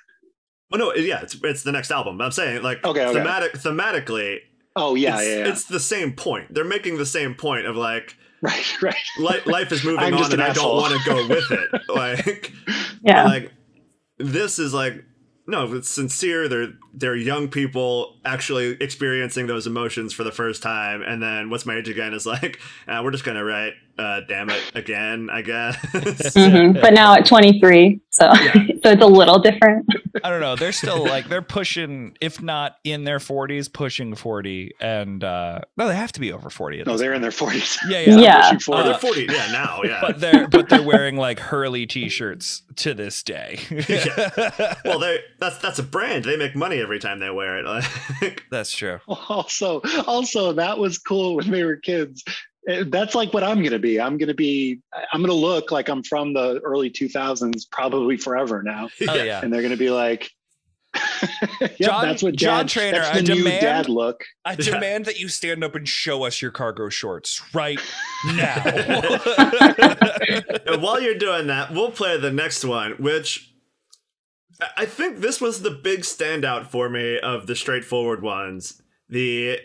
[0.73, 2.21] oh no, yeah, it's it's the next album.
[2.21, 3.13] I'm saying, like, Okay, okay.
[3.19, 4.37] thematic thematically,
[4.75, 5.47] Oh yeah, it's, yeah, yeah.
[5.49, 6.53] it's the same point.
[6.53, 8.95] They're making the same point of like, right, right.
[9.19, 11.81] li- life is moving on, just and an I don't want to go with it.
[11.89, 12.51] Like,
[13.03, 13.25] Yeah.
[13.25, 13.51] like
[14.19, 15.03] this is like
[15.51, 21.01] no it's sincere they're they're young people actually experiencing those emotions for the first time
[21.01, 24.49] and then what's my age again is like uh, we're just gonna write uh damn
[24.49, 25.75] it again i guess
[26.33, 28.53] hmm But now at 23, so Yeah.
[28.83, 29.85] so it's a little different.
[30.23, 30.55] I don't know.
[30.55, 34.71] They're still like they're pushing, if not in their 40s, pushing 40.
[34.79, 37.77] And uh no, they have to be over 40 at No, they're in their 40s.
[37.89, 38.17] Yeah, yeah.
[38.17, 38.41] Yeah.
[38.51, 38.83] Pushing 40.
[38.83, 43.21] they're 40 yeah now yeah But they're but they're wearing like Hurley t-shirts to this
[43.23, 43.59] day.
[43.69, 44.75] Yeah.
[44.85, 48.71] well they that's that's a brand they make money every time they wear it That's
[48.75, 48.99] true.
[49.07, 52.23] Also, also that was cool when they were kids.
[52.69, 53.99] Uh, That's like what I'm gonna be.
[53.99, 54.79] I'm gonna be.
[55.13, 59.41] I'm gonna look like I'm from the early 2000s, probably forever now, Oh yeah.
[59.43, 60.29] and they're gonna be like,
[61.61, 64.73] "Yep, John- that's what John Trainer, That's the I new demand- dad look." I Yeah.
[64.75, 67.79] demand that you stand up and show us your cargo shorts right
[68.35, 68.63] now.
[70.67, 73.53] and while you're doing that we'll play the next one which
[74.61, 79.59] I- i think this was the big standout for me of the straightforward ones the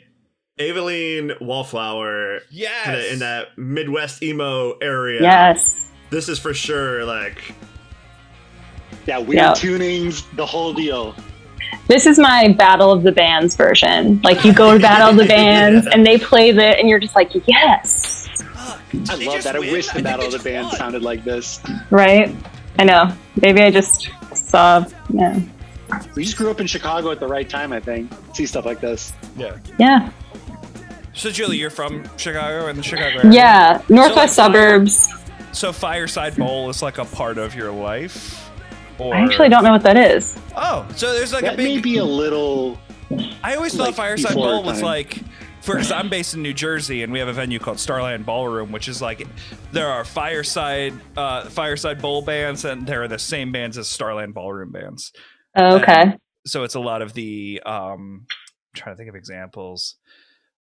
[0.59, 2.85] Aveline Wallflower yes.
[2.85, 5.21] kind of in that Midwest emo area.
[5.21, 5.91] Yes.
[6.09, 7.55] This is for sure like
[9.07, 9.53] Yeah, weird Yeah.
[9.53, 11.15] tunings, the whole deal.
[11.89, 14.21] This is my Battle of the Bands version.
[14.25, 17.15] Like you go to Battle of the Bands and they play the and you're just
[17.15, 18.27] like, yes.
[19.11, 19.57] I love that.
[19.57, 21.61] I wish the Battle of the Band sounded like this.
[21.91, 22.35] Right?
[22.79, 23.13] I know.
[23.43, 25.39] Maybe I just saw yeah.
[26.15, 28.11] We just grew up in Chicago at the right time, I think.
[28.35, 29.13] See stuff like this.
[29.37, 29.59] Yeah.
[29.79, 30.11] Yeah.
[31.17, 33.33] So Julie, you're from Chicago and the Chicago area.
[33.33, 33.83] Yeah.
[33.89, 35.15] Northwest So, like, suburbs.
[35.53, 38.51] So Fireside Bowl is like a part of your life.
[38.99, 39.15] Or...
[39.15, 40.39] I actually don't know what that is.
[40.55, 41.77] Oh, so there's like that a big.
[41.77, 42.79] may be a little.
[43.43, 44.85] I always thought like, Fireside Bowl was time.
[44.85, 45.23] like.
[45.65, 48.87] Because I'm based in New Jersey, and we have a venue called Starland Ballroom, which
[48.87, 49.27] is like
[49.73, 54.33] there are Fireside uh, Fireside Bowl bands, and there are the same bands as Starland
[54.33, 55.13] Ballroom bands.
[55.57, 56.17] Oh, okay.
[56.47, 59.97] So it's a lot of the um, I'm trying to think of examples.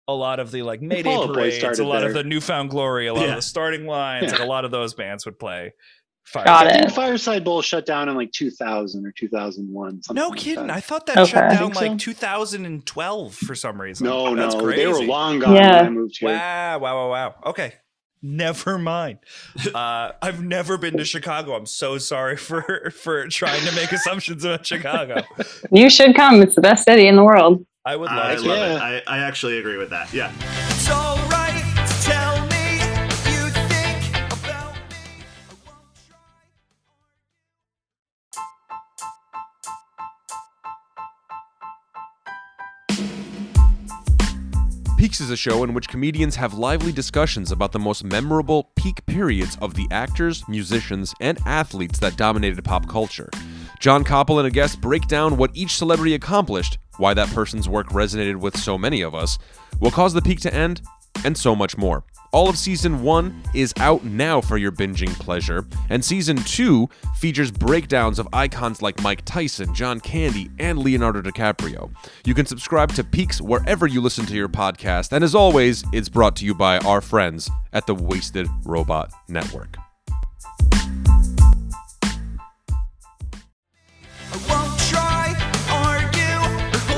[0.07, 3.07] A lot of the like Mayday Fall parades, a started lot of the Newfound Glory,
[3.07, 3.31] a lot Yeah.
[3.31, 4.33] of the starting lines, Yeah.
[4.33, 5.73] like a lot of those bands would play.
[6.27, 6.45] Fire.
[6.47, 6.93] Got I think it.
[6.93, 10.03] Fireside Bowl shut down in like 2000 or 2001.
[10.03, 10.69] something No like kidding.
[10.69, 10.77] that.
[10.77, 11.33] I thought that Okay.
[11.33, 11.81] shut down think so.
[11.83, 14.07] like 2012 for some reason.
[14.07, 14.83] no, That's no, crazy.
[14.83, 15.77] they were long gone Yeah.
[15.83, 16.31] when I moved here.
[16.31, 17.35] Wow, wow, wow, wow.
[17.47, 17.75] Okay.
[18.23, 19.19] Never mind.
[19.75, 21.55] Uh, I've never been to Chicago.
[21.55, 25.23] I'm so sorry for for trying to make assumptions about Chicago.
[25.71, 26.41] You should come.
[26.43, 27.65] It's the best city in the world.
[27.85, 28.77] I would I love love to.
[28.77, 28.81] it.
[29.07, 30.13] I, I actually agree with that.
[30.13, 30.33] Yeah.
[30.71, 31.55] It's alright
[31.87, 32.77] to tell me
[33.31, 34.97] you think about me.
[35.51, 36.15] I won't try.
[44.97, 49.05] Peaks is a show in which comedians have lively discussions about the most memorable peak
[49.07, 53.29] periods of the actors, musicians, and athletes that dominated pop culture.
[53.81, 57.89] John Koppel and a guest break down what each celebrity accomplished, why that person's work
[57.89, 59.39] resonated with so many of us,
[59.79, 60.83] what caused the peak to end,
[61.25, 62.05] and so much more.
[62.33, 67.53] All of season one is out now for your binging pleasure, and season two features
[67.53, 71.95] breakdowns of icons like Mike Tyson, John Candy, and Leonardo DiCaprio.
[72.25, 76.09] You can subscribe to Peaks wherever you listen to your podcast, and as always, it's
[76.09, 79.84] brought to you by our friends at the Wasted Robot Network.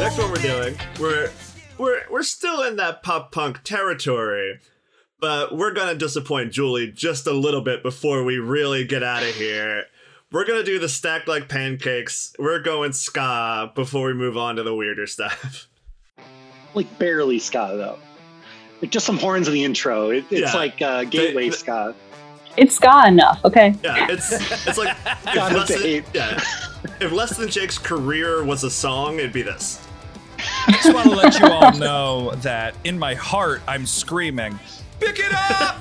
[0.07, 0.17] Argue.
[0.17, 1.31] The next one we're doing, we're
[1.79, 4.61] we're we're still in that pop punk territory,
[5.21, 9.35] but we're gonna disappoint Julie just a little bit before we really get out of
[9.35, 9.85] here.
[10.33, 12.35] We're gonna do the stacked like pancakes.
[12.39, 15.69] We're going ska before we move on to the weirder stuff.
[16.75, 17.99] Like barely ska though.
[18.83, 20.11] Like just some horns in the intro.
[20.11, 20.59] It, it's Yeah.
[20.59, 21.95] like uh, gateway They- ska.
[22.57, 23.45] It's ska enough.
[23.45, 23.75] Okay.
[23.85, 24.33] Yeah, it's
[24.67, 26.41] it's like if God, less it's than, yeah,
[27.01, 29.86] if less than Jake's career was a song, it'd be this.
[30.39, 34.59] I just want to let you all know that in my heart, I'm screaming,
[35.01, 35.79] pick it up!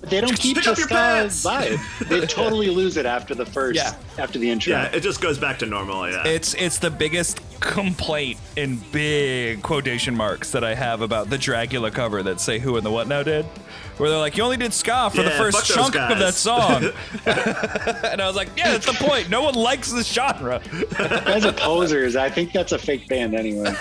[0.09, 0.95] They don't keep pick the up your ska
[1.29, 2.07] vibe.
[2.09, 3.93] They totally lose it after the first, Yeah.
[4.17, 4.71] after the intro.
[4.73, 6.09] Yeah, it just goes back to normal.
[6.09, 11.37] Yeah, It's it's the biggest complaint in big quotation marks that I have about the
[11.37, 13.45] Dracula cover that say who and the what now did.
[13.97, 16.33] Where they're like, you only did ska for the first fuck those chunk of that
[16.33, 16.83] song.
[18.11, 19.29] and I was like, yeah, that's the point.
[19.29, 20.61] No one likes this genre.
[20.99, 23.73] As a posers, I think that's a fake band anyway.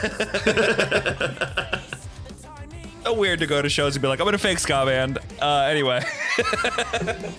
[3.05, 5.19] So weird to go to shows and be like, I'm in a fake ska band.
[5.41, 6.03] Uh, anyway.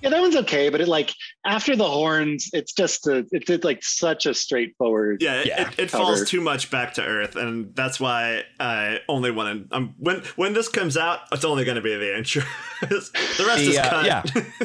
[0.00, 1.12] Yeah, that one's okay, but it like
[1.44, 5.20] after the horns, it's just a, it's, it's like such a straightforward.
[5.20, 5.70] yeah, it, Yeah.
[5.72, 9.76] it, it falls too much back to earth, and that's why I only want to.
[9.76, 12.44] Um, when when this comes out, it's only going to be the intro.
[12.82, 14.06] the rest is Yeah, cut.
[14.06, 14.22] yeah.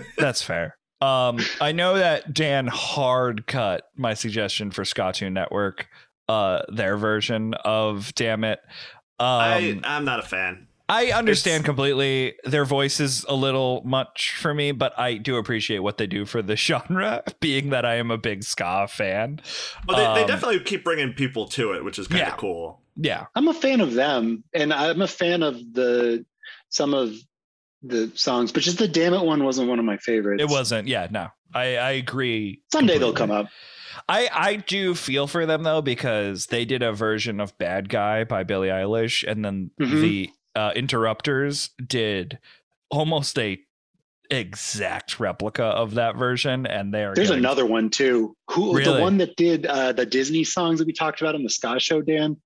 [0.19, 0.77] That's fair.
[1.01, 5.87] Um, I know that Dan hard cut my suggestion for Skatune Network,
[6.29, 8.59] uh, their version of Damn It.
[9.23, 10.67] Um, I I'm not a fan.
[10.89, 12.33] I understand It's- completely.
[12.43, 16.25] Their voice is a little much for me, but I do appreciate what they do
[16.25, 19.39] for the genre, being that I am a big ska fan.
[19.87, 22.35] Well, they, they Um, definitely keep bringing people to it, which is kind of Yeah.
[22.35, 22.81] cool.
[22.97, 23.25] Yeah.
[23.33, 26.25] I'm a fan of them, and I'm a fan of the
[26.69, 27.13] some of
[27.81, 30.43] the songs, but just the damn it one wasn't one of my favorites.
[30.43, 30.87] It wasn't.
[30.87, 31.27] Yeah, no.
[31.53, 32.61] I, I agree.
[32.71, 33.47] Someday they'll come up.
[34.09, 38.23] I, I do feel for them though because they did a version of Bad Guy
[38.23, 40.01] by Billie Eilish, and then Mhm.
[40.01, 42.37] the uh, Interrupters did
[42.91, 43.59] almost a
[44.29, 48.35] exact replica of that version, and they are There's getting- another one too.
[48.51, 48.93] Who Really?
[48.95, 51.79] the one that did uh, the Disney songs that we talked about on the ska
[51.79, 52.37] show, Dan?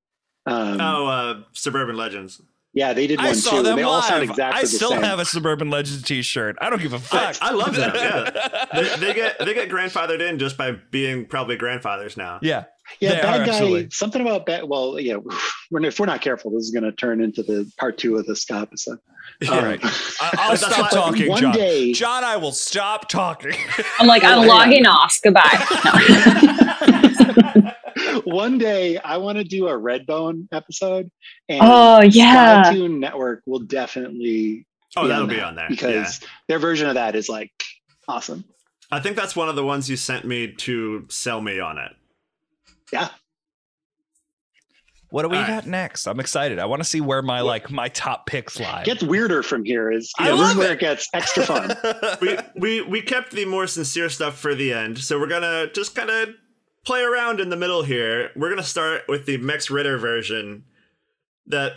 [0.45, 2.41] Um, Oh, uh, Suburban Legends.
[2.77, 3.63] Yeah, they did one I saw too.
[3.63, 4.29] them they all sound live.
[4.29, 5.01] exactly I the still same.
[5.03, 6.55] have a Suburban Legends T-shirt.
[6.61, 7.35] I don't give a fuck.
[7.41, 7.91] I love them.
[7.95, 12.39] Yeah, they, they get they get grandfathered in just by being probably grandfathers now.
[12.41, 12.65] yeah.
[13.01, 13.51] Yeah, They bad are, guy.
[13.51, 13.89] absolutely.
[13.91, 14.63] Something about bad.
[14.63, 15.17] Well, yeah.
[15.71, 18.25] We're, if we're not careful, this is going to turn into the part two of
[18.25, 18.97] the ska episode.
[19.49, 19.79] All Um, right.
[19.83, 21.53] I, I'll stop talking, one John.
[21.53, 23.51] day- John, I will stop talking.
[23.99, 24.47] I'm like, I'm Oh, yeah.
[24.47, 25.19] logging off.
[25.21, 25.65] Goodbye.
[26.87, 27.01] No.
[28.25, 31.09] One day, I want to do a Redbone episode,
[31.49, 32.63] and Oh, yeah.
[32.63, 35.67] Skatune Network will definitely Oh, be that'll on be that on there.
[35.69, 37.51] because their version of that is like
[38.07, 38.45] awesome.
[38.91, 41.91] I think that's one of the ones you sent me to sell me on it.
[42.93, 43.09] Yeah,
[45.09, 45.49] What do we All right.
[45.49, 46.07] got next?
[46.07, 46.57] I'm excited.
[46.59, 48.83] I want to see where my like my top picks lie.
[48.85, 49.91] gets weirder from here.
[49.91, 50.73] Is I yeah, this love is where it.
[50.73, 51.75] it gets extra fun.
[52.21, 55.95] we we we kept the more sincere stuff for the end, so we're gonna just
[55.95, 56.29] kind of
[56.87, 58.31] play around in the middle here.
[58.35, 60.63] We're gonna start with the Max Ritter version.
[61.47, 61.73] That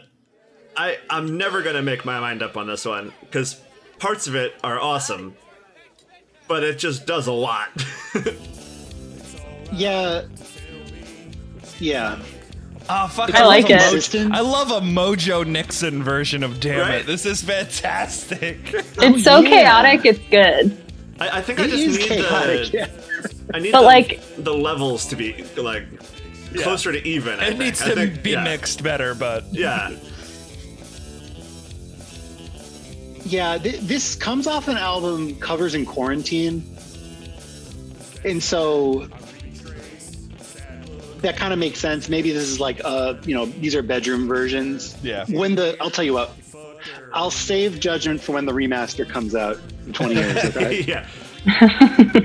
[0.77, 3.61] I I'm never gonna make my mind up on this one because
[3.99, 5.37] parts of it are awesome,
[6.49, 7.69] but it just does a lot.
[9.73, 10.23] yeah,
[11.79, 12.19] yeah.
[12.89, 13.33] Oh fuck!
[13.35, 13.77] I love like a it.
[13.77, 14.35] Mo- Consistent.
[14.35, 16.95] I love a Mojo Nixon version of Damn Right.
[17.01, 17.07] It.
[17.07, 18.59] This is fantastic.
[18.73, 19.51] It's so Oh, yeah.
[19.51, 20.77] chaotic, it's good.
[21.21, 22.73] I, I think I It just is need chaotic.
[22.73, 22.89] the Yeah.
[23.53, 25.85] I need But, the, like- the levels to be like
[26.57, 27.39] closer to even.
[27.41, 27.59] I It think.
[27.61, 28.45] needs I to think- be yeah.
[28.45, 29.91] mixed better, but Yeah,
[33.25, 36.65] Yeah, th- this comes off an album covers in quarantine,
[38.25, 39.07] and so
[41.19, 42.09] that kind of makes sense.
[42.09, 44.97] Maybe this is like uh, you know, these are bedroom versions.
[45.03, 45.27] Yeah.
[45.29, 46.33] When the I'll tell you what,
[47.13, 50.45] I'll save judgment for when the remaster comes out in 20 years.
[50.57, 50.83] Okay.
[50.83, 51.07] yeah.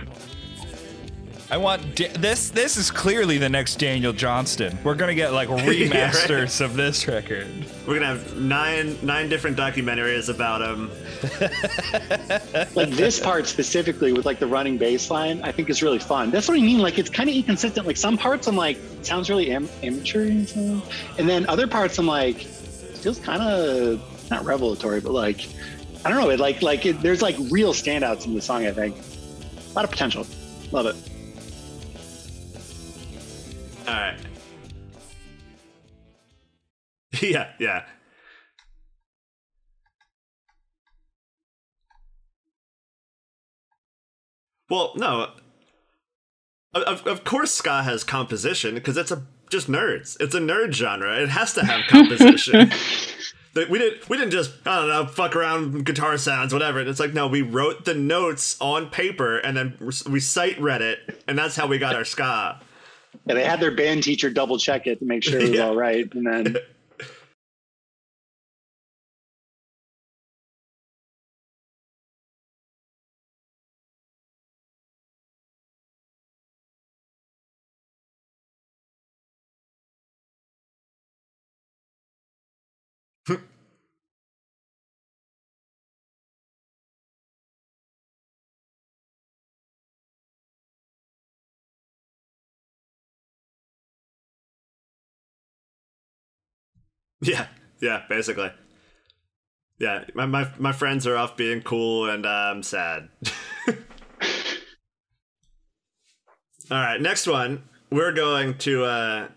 [1.51, 2.49] I want da- this.
[2.49, 4.77] This is clearly the next Daniel Johnston.
[4.83, 5.67] We're gonna get like right.
[5.67, 7.47] remasters of this record.
[7.87, 10.89] We're gonna have nine nine different documentaries about him.
[12.75, 16.31] like this part specifically with like the running bass line, I think is really fun.
[16.31, 16.79] That's what I mean.
[16.79, 17.85] Like it's kind of inconsistent.
[17.85, 20.49] Like some parts I'm like, sounds really am- amateur, and
[21.19, 25.47] and then other parts I'm like, feels kind of not revelatory, but like
[26.03, 26.31] I don't know.
[26.31, 28.65] It like like it, there's like real standouts in the song.
[28.65, 30.25] I think a lot of potential.
[30.71, 30.95] Love it.
[33.87, 34.17] All right.
[37.21, 37.85] Yeah, yeah.
[44.69, 45.29] Well, no.
[46.73, 50.17] Uh, of, of course, ska has composition because it's a just nerds.
[50.19, 51.17] It's a nerd genre.
[51.21, 52.71] It has to have composition.
[53.55, 56.81] We didn't we didn't just I don't know fuck around guitar sounds whatever.
[56.81, 59.77] It's like no, we wrote the notes on paper and then
[60.09, 62.59] we cite read it, and that's how we got our ska.
[63.25, 65.67] Yeah, they had their band teacher double check it to make sure it was Yeah.
[65.67, 66.57] all right, and then
[97.31, 97.47] Yeah,
[97.81, 98.51] yeah, basically.
[99.79, 103.09] Yeah, my my, my friends are off being cool and I'm sad.
[106.71, 107.63] All right, next one.
[107.91, 109.27] We're going to uh,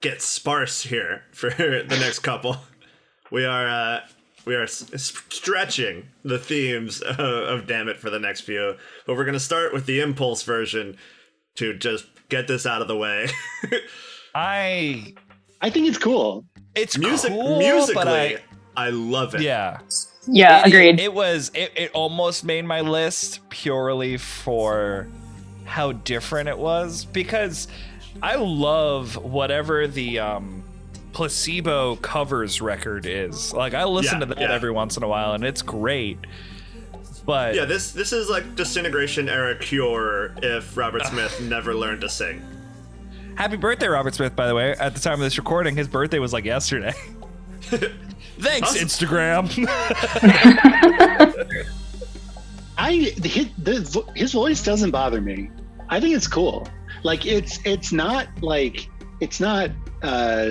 [0.00, 2.56] get sparse here for the next couple.
[3.30, 4.00] We are uh,
[4.46, 4.90] we are s-
[5.28, 9.72] stretching the themes of, of Dammit for the next few, but we're going to start
[9.72, 10.96] with the Impulse version
[11.56, 13.28] to just get this out of the way.
[14.34, 15.14] I.
[15.64, 16.44] I think it's cool.
[16.74, 18.36] It's Music cool, musically, but I,
[18.76, 19.40] I love it.
[19.40, 19.78] yeah.
[20.26, 21.00] Yeah, It- agreed.
[21.00, 21.50] It, was.
[21.54, 25.06] It, it almost made my list purely for
[25.64, 27.66] how different it was because
[28.22, 30.62] I love whatever the um,
[31.14, 33.52] placebo covers record is.
[33.54, 34.52] Like I listen Yeah, to that yeah.
[34.52, 36.18] every once in a while, and it's great.
[37.24, 42.08] But Yeah, this this is like disintegration era cure if Robert Smith never learned to
[42.10, 42.42] sing.
[43.36, 44.34] Happy birthday, Robert Smith!
[44.36, 46.92] By the way, at the time of this recording, his birthday was like yesterday.
[48.38, 48.88] Thanks, Awesome.
[48.88, 49.66] Instagram.
[52.76, 55.50] I his, the, his voice doesn't bother me.
[55.88, 56.66] I think it's cool.
[57.02, 58.88] Like it's it's not like
[59.20, 59.70] it's not
[60.02, 60.50] uh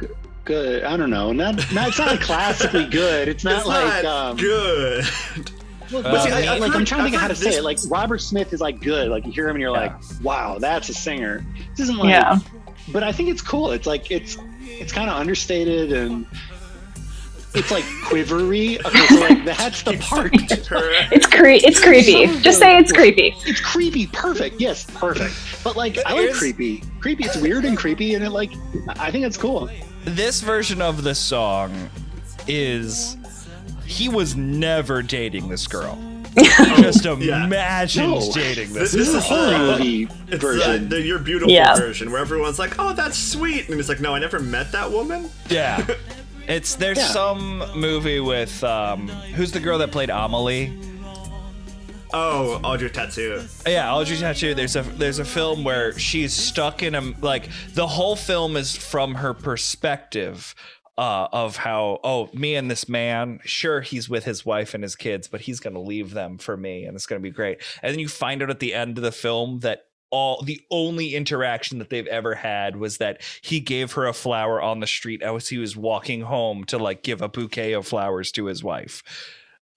[0.00, 0.08] g-
[0.44, 0.84] good.
[0.84, 1.32] I don't know.
[1.32, 3.28] Not, not it's not classically good.
[3.28, 5.04] It's not It's like not um good.
[5.92, 7.34] Well, But see, I- I- I've like I'm trying to think of I've how to
[7.34, 7.64] heard say this- it.
[7.64, 9.08] Like Robert Smith is like good.
[9.08, 9.80] Like you hear him and you're Yeah.
[9.82, 11.44] like, wow, that's a singer.
[11.70, 12.38] This isn't like Yeah.
[12.92, 13.70] but I think it's cool.
[13.72, 16.26] It's like it's it's kind of understated and
[17.54, 18.78] it's like quivery.
[18.84, 20.32] Okay, so like that's the part.
[20.66, 22.26] Her- It's cre- it's creepy.
[22.42, 23.34] Just say it's creepy.
[23.46, 24.06] It's creepy.
[24.08, 24.60] Perfect.
[24.60, 25.34] Yes, perfect.
[25.64, 26.82] But like, I like creepy.
[27.00, 27.24] Creepy.
[27.24, 28.50] It's weird and creepy, and it like,
[28.98, 29.70] I think it's cool.
[30.04, 31.88] this version of the song
[32.46, 33.16] is
[33.86, 35.98] he was never dating this girl.
[36.36, 37.44] Just yeah.
[37.44, 38.30] imagine No.
[38.32, 38.92] dating This- this.
[38.92, 40.84] This is a is, horror uh, movie version.
[40.86, 41.74] uh, the You're Beautiful Yeah.
[41.76, 44.90] version where everyone's like, "Oh, that's sweet," and it's like, "No, I never met that
[44.90, 45.86] woman." Yeah.
[46.48, 47.08] It's there's Yeah.
[47.08, 50.72] some movie with um who's the girl that played Amelie?
[52.14, 53.48] Oh, Audrey Tautou.
[53.66, 54.54] Yeah, Audrey Tautou.
[54.54, 58.76] There's a there's a film where she's stuck in a like the whole film is
[58.76, 60.54] from her perspective
[60.98, 64.96] uh, of how oh me and this man sure he's with his wife and his
[64.96, 67.60] kids but he's gonna leave them for me and it's gonna be great.
[67.82, 71.14] And then you find out at the end of the film that all the only
[71.14, 75.20] interaction that they've ever had was that he gave her a flower on the street
[75.20, 79.02] as he was walking home to like give a bouquet of flowers to his wife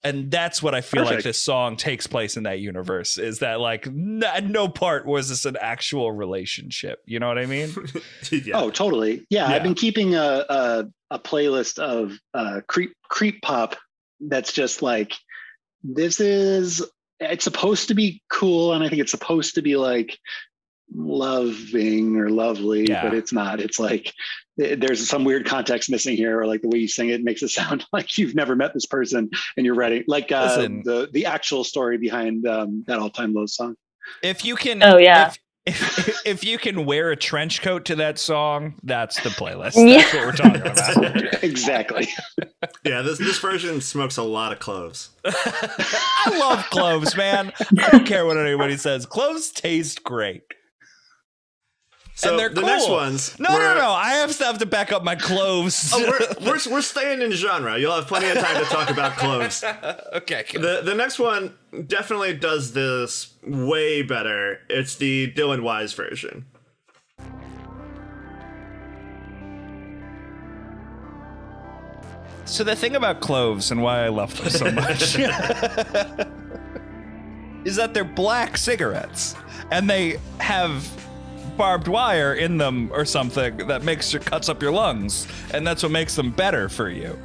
[0.02, 3.18] and that's what I feel like this song takes place in that universe.
[3.18, 7.00] Is that like n- no part was this an actual relationship?
[7.06, 7.70] You know what I mean?
[8.30, 8.58] yeah.
[8.58, 9.26] Oh, totally.
[9.30, 9.56] Yeah, Yeah.
[9.56, 13.76] I've been keeping a a, a playlist of uh, creep creep pop
[14.20, 15.14] that's just like
[15.82, 16.82] this is.
[17.22, 20.18] It's supposed to be cool, and I think it's supposed to be like
[20.94, 23.02] loving or lovely, Yeah.
[23.02, 23.60] but it's not.
[23.60, 24.14] It's like th-
[24.60, 27.48] there's some weird context missing here, or like the way you sing it makes it
[27.60, 30.04] sound like you've never met this person and you're ready.
[30.06, 30.82] Like uh, Listen.
[30.84, 33.76] the the actual story behind um, that all time low song.
[34.22, 35.28] If you can, Oh, yeah.
[35.66, 39.74] If, if, if you can wear a trench coat to that song, that's the playlist.
[39.88, 40.04] Yeah.
[40.16, 41.44] What we're talking about.
[41.44, 42.08] exactly.
[42.84, 45.10] Yeah, this this version smokes a lot of cloves.
[45.24, 47.52] I love cloves, man.
[47.78, 49.06] I don't care what anybody says.
[49.06, 50.42] Cloves taste great.
[52.20, 52.68] So and they're the cool.
[52.68, 53.38] next ones.
[53.40, 53.90] No, were- no, no.
[53.92, 55.90] I have stuff to back up my cloves.
[55.94, 56.18] Oh, we're,
[56.50, 57.78] we're, we're staying in genre.
[57.78, 59.64] You'll have plenty of time to talk about cloves.
[60.12, 60.44] okay.
[60.52, 60.60] good.
[60.60, 61.56] The the next one
[61.86, 64.58] definitely does this way better.
[64.68, 66.44] It's the Dylan Wise version.
[72.44, 75.00] So the thing about cloves and why I love them so much
[77.64, 79.34] is that they're black cigarettes
[79.70, 80.86] and they have
[81.56, 85.82] barbed wire in them or something that makes your cuts up your lungs and that's
[85.82, 87.18] what makes them better for you.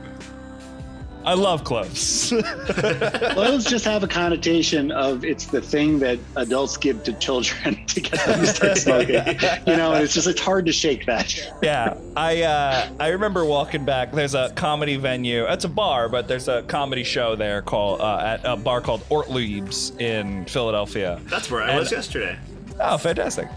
[1.24, 2.30] I love cloves.
[2.70, 8.00] Clothes just have a connotation of it's the thing that adults give to children to
[8.00, 9.26] get them to start smoking.
[9.66, 11.36] You know, and it's just it's hard to shake that.
[11.64, 14.12] yeah, I uh, I remember walking back.
[14.12, 15.46] There's a comedy venue.
[15.46, 19.02] It's a bar, but there's a comedy show there called uh, at a bar called
[19.10, 21.20] Ortlieb's in Philadelphia.
[21.24, 22.38] That's where I And- was yesterday.
[22.80, 23.48] Oh, fantastic.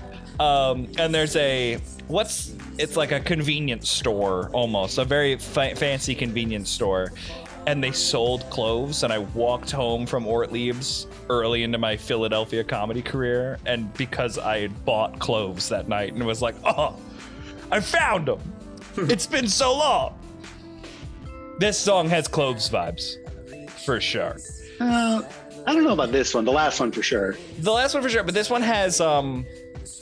[0.41, 6.15] Um, and there's a what's it's like a convenience store almost, a very fa- fancy
[6.15, 7.13] convenience store.
[7.67, 13.03] And they sold cloves, and I walked home from Ortlieb's early into my Philadelphia comedy
[13.03, 16.97] career, and because I had bought cloves that night, and was like, "Oh,
[17.71, 18.41] I found them!
[18.97, 20.19] it's been so long."
[21.59, 23.17] This song has cloves vibes,
[23.85, 24.39] for sure.
[24.81, 25.23] Uh,
[25.67, 26.47] I don't know about this one.
[26.47, 27.37] The last one for sure.
[27.59, 29.45] The last one for sure, but this one has um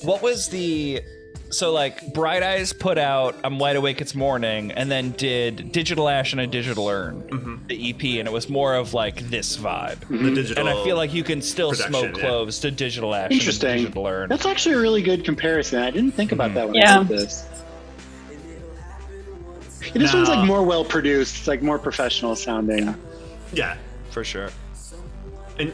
[0.03, 1.03] what was the
[1.51, 6.09] so like Bright Eyes put out I'm Wide Awake It's Morning and then did Digital
[6.09, 7.67] Ash and a Digital Urn, mm-hmm.
[7.69, 9.97] the EP, and it was more of like this vibe.
[9.97, 10.25] Mm-hmm.
[10.25, 10.67] The digital.
[10.67, 12.21] And I feel like you can still production, smoke yeah.
[12.21, 13.79] cloves to Digital Ash and Interesting.
[13.79, 14.29] Digital Urn.
[14.29, 15.81] That's actually a really good comparison.
[15.83, 16.55] I didn't think about mm-hmm.
[16.55, 17.01] that when Yeah.
[17.01, 17.45] I did this.
[19.87, 21.39] Yeah, this one's Now- like more well produced.
[21.39, 22.95] It's like more professional sounding.
[23.53, 23.77] yeah,
[24.11, 24.51] for sure.
[25.59, 25.73] and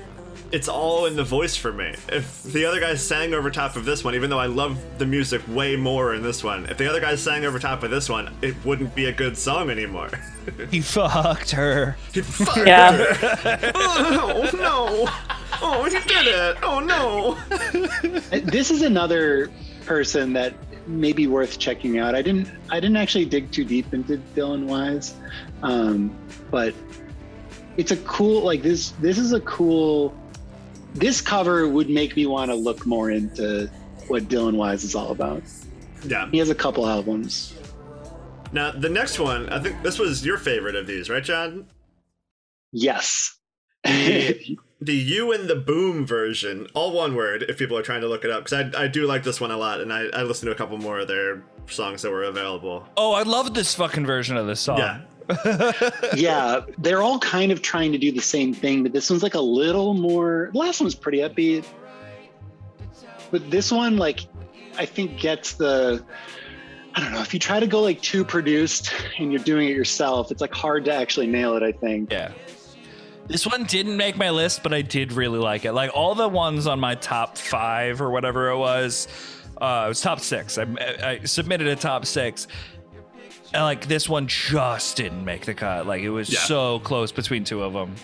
[0.53, 1.95] it's all in the voice for me.
[2.09, 5.07] If the other guy sang over top of this one, even though I love the
[5.07, 8.09] music way more in this one, if the other guy sang over top of this
[8.09, 10.11] one, it wouldn't be a good song anymore.
[10.73, 11.97] He fucked her.
[12.13, 13.71] He fucked Yeah.
[13.77, 15.09] oh no!
[15.63, 16.57] Oh, he did it!
[16.65, 17.39] Oh no!
[18.51, 19.53] This is another
[19.87, 20.55] person that
[20.89, 22.17] may be worth checking out.
[22.17, 25.15] I didn't I didn't actually dig too deep into Dylan Wise,
[25.63, 26.17] um,
[26.51, 26.75] but
[27.77, 28.91] it's a cool like this.
[29.01, 30.15] This is a cool.
[30.95, 33.71] This cover would make me want to look more into
[34.09, 35.43] what Dylan Wise is all about.
[36.05, 36.29] Yeah.
[36.31, 37.55] He has a couple albums.
[38.53, 41.67] Now the next one, I think this was your favorite of these, right, John?
[42.73, 43.39] Yes.
[43.85, 47.45] The "You and the Boom" version, all one word.
[47.49, 49.51] If people are trying to look it up, because I, I do like this one
[49.51, 52.25] a lot, and I, I listened to a couple more of their songs that were
[52.25, 52.87] available.
[52.97, 54.79] Oh, I love this fucking version of this song.
[54.79, 55.01] Yeah,
[56.17, 59.35] yeah, they're all kind of trying to do the same thing, but this one's like
[59.35, 60.51] a little more.
[60.53, 61.65] The last one's pretty upbeat,
[63.31, 64.21] but this one, like,
[64.79, 66.05] I think gets the.
[66.95, 69.75] I don't know if you try to go like too produced and you're doing it
[69.75, 71.63] yourself, it's like hard to actually nail it.
[71.63, 72.13] I think.
[72.13, 72.33] Yeah.
[73.29, 75.73] This one didn't make my list, but I did really like it.
[75.73, 79.09] Like all the ones on my top five or whatever it was,
[79.59, 80.59] uh, it was top six.
[80.59, 80.67] I,
[81.03, 82.49] I submitted a top six.
[83.55, 85.87] And like this one just didn't make the cut.
[85.87, 86.41] Like it was Yeah.
[86.41, 87.95] so close between two of them.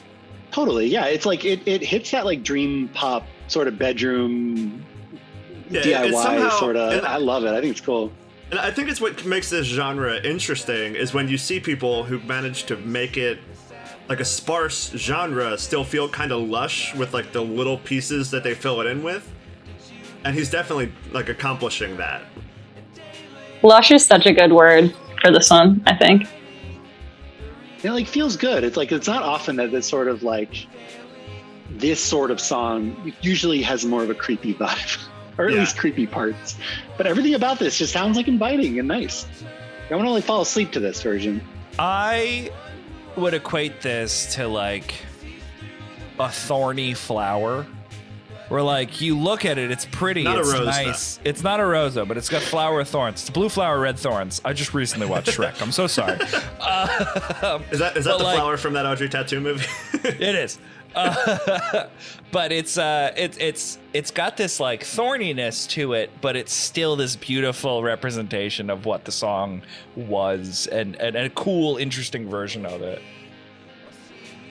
[0.51, 1.07] Totally, yeah.
[1.07, 4.85] It's like it, it hits that like dream pop sort of bedroom
[5.71, 6.93] Yeah, DIY it's somehow- sort of.
[6.93, 7.51] and- I love it.
[7.53, 8.13] I think it's cool.
[8.51, 12.19] and I think it's what makes this genre interesting is when you see people who
[12.21, 13.39] manage to make it
[14.09, 18.43] like a sparse genre still feel kind of lush with like the little pieces that
[18.43, 19.31] they fill it in with,
[20.25, 22.23] and he's definitely like accomplishing that.
[23.63, 26.27] Lush is such a good word for this one, I think.
[27.83, 28.65] it like feels good.
[28.65, 30.67] It's like it's not often that this sort of like
[31.71, 34.99] this sort of song usually has more of a creepy vibe,
[35.39, 35.61] or at Yeah.
[35.61, 36.57] least creepy parts.
[36.97, 39.27] But everything about this just sounds like inviting and nice.
[39.91, 41.41] I want to like fall asleep to this version.
[41.79, 42.51] I
[43.17, 44.95] would equate this to like
[46.19, 47.67] a thorny flower.
[48.49, 51.21] Where like you look at it, it's pretty, Not a it's rose, nice.
[51.25, 53.21] It's not a rose though, but it's got flower thorns.
[53.21, 54.41] It's blue flower, red thorns.
[54.45, 55.61] I just recently watched Shrek.
[55.61, 56.19] I'm so sorry.
[56.61, 59.67] Uh, Is that is that the like- flower from that Audrey Tautou movie?
[60.09, 60.59] it is.
[60.95, 61.87] Uh,
[62.33, 66.97] but it's uh it's it's it's got this like thorniness to it, but it's still
[66.97, 69.61] this beautiful representation of what the song
[69.97, 73.03] was and, and, a cool, interesting version of it.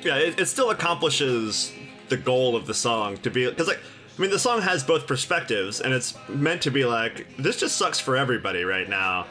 [0.03, 1.73] yeah, it, it still accomplishes
[2.09, 3.79] the goal of the song to be because like
[4.17, 7.75] I mean the song has both perspectives and it's meant to be like this just
[7.77, 9.27] sucks for everybody right now,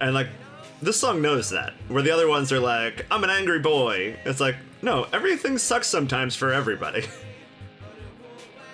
[0.00, 0.28] and like
[0.82, 4.16] this song knows that where the other ones are like I'm an angry boy.
[4.24, 7.04] It's like no, everything sucks sometimes for everybody.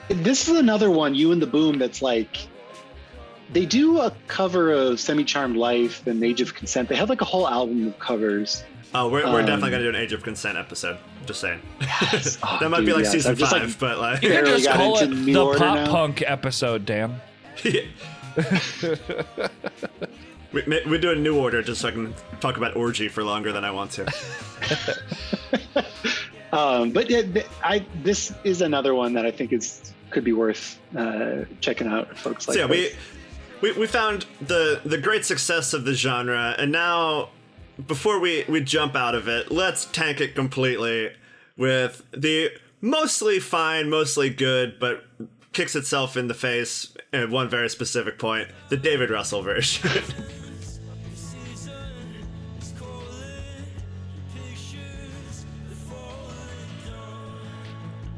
[0.09, 2.37] This is another one, you and the Boom, that's like
[3.53, 6.89] they do a cover of Semi Charmed Life and Age of Consent.
[6.89, 8.65] They have like a whole album of covers.
[8.93, 10.99] Oh, we're, we're Um, definitely gonna do an Age of Consent episode.
[11.31, 11.61] Just saying.
[12.43, 13.13] Oh, that might be like yes.
[13.13, 15.87] season I've just, like, five, but like You can just call it the pop now.
[15.91, 17.21] punk episode, Dan.
[17.65, 17.83] Yeah.
[20.53, 23.65] we, we're doing new order just so I can talk about orgy for longer than
[23.65, 24.07] I want to.
[26.53, 30.33] Um, but yeah, th- I this is another one that I think is could be
[30.33, 32.17] worth uh, checking out.
[32.19, 32.91] Folks like so yeah, we,
[33.61, 37.29] we we found the the great success of the genre, and now
[37.87, 41.13] before we we jump out of it, let's tank it completely
[41.61, 42.51] with the
[42.81, 45.05] mostly fine, mostly good, but
[45.53, 49.89] kicks itself in the face at one very specific point: the David Russell version.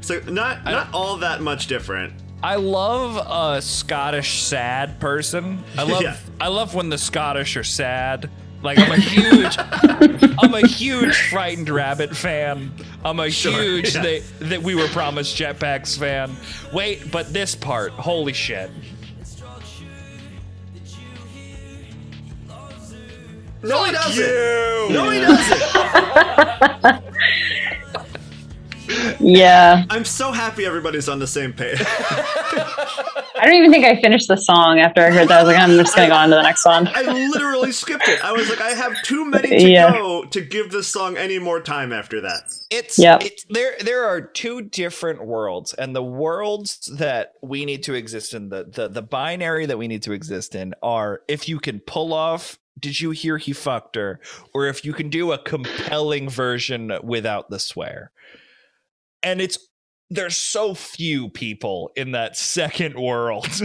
[0.01, 2.11] So not not all that much different.
[2.43, 5.63] I love a Scottish sad person.
[5.77, 6.17] I love Yeah.
[6.41, 8.29] I love when the Scottish are sad.
[8.63, 9.55] Like I'm a huge
[10.39, 12.71] I'm a huge frightened rabbit fan.
[13.03, 14.01] I'm a Sure, huge yeah.
[14.01, 16.35] they, that we were promised jetpacks fan.
[16.71, 18.71] Wait, but this part, holy shit.
[23.61, 24.93] No, he doesn't.
[24.93, 27.03] No, he doesn't.
[29.19, 29.85] Yeah.
[29.89, 31.81] I'm so happy everybody's on the same page.
[33.35, 35.39] I don't even think I finished the song after I heard that.
[35.39, 36.87] I was like, I'm just gonna go on to the next one.
[36.93, 38.23] I literally skipped it.
[38.23, 39.91] I was like, I have too many to Yeah.
[39.91, 42.43] go to give this song any more time after that.
[42.69, 43.23] It's Yep.
[43.25, 48.33] it's there there are two different worlds and the worlds that we need to exist
[48.33, 51.79] in the, the the binary that we need to exist in are if you can
[51.81, 54.19] pull off did you hear he fucked her
[54.53, 58.11] or if you can do a compelling version without the swear.
[59.23, 59.57] And it's
[60.09, 63.47] there's so few people in that second world.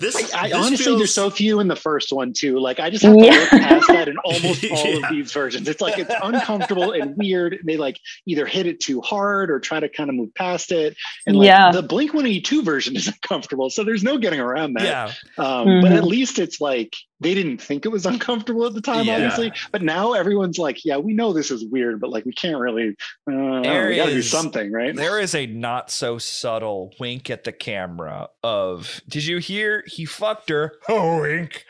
[0.00, 2.58] This, I this honestly, feels, there's so few in the first one too.
[2.58, 3.32] Like I just have to Yeah.
[3.38, 4.96] look past that in almost all Yeah.
[4.96, 5.68] of these versions.
[5.68, 7.58] It's like it's uncomfortable and weird.
[7.64, 10.96] They like either hit it too hard or try to kind of move past it.
[11.26, 11.70] And like Yeah.
[11.72, 14.84] the Blink 182 version is uncomfortable, so there's no getting around that.
[14.84, 15.12] yeah.
[15.44, 15.96] Um, But Mhm.
[15.96, 19.14] at least it's like they didn't think it was uncomfortable at the time, Yeah.
[19.14, 19.52] obviously.
[19.70, 22.96] But now everyone's like, yeah, we know this is weird, but like we can't really.
[23.28, 24.94] Uh, I don't know, There we got to do something, right?
[24.94, 30.04] There is a not so subtle wink at the camera of did you hear he
[30.04, 30.72] fucked her?
[30.88, 31.64] Oh wink.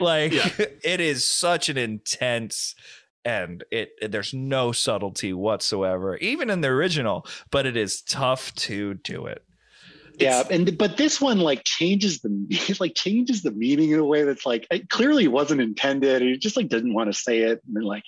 [0.00, 0.48] Like Yeah.
[0.84, 2.74] it is such an intense
[3.24, 8.54] and it, it- there's no subtlety whatsoever, even in the original, but it is tough
[8.54, 9.42] to do it.
[10.18, 14.22] Yeah and but this one like changes the like changes the meaning in a way
[14.22, 17.84] that's like it clearly wasn't intended he just like didn't want to say it and
[17.84, 18.04] like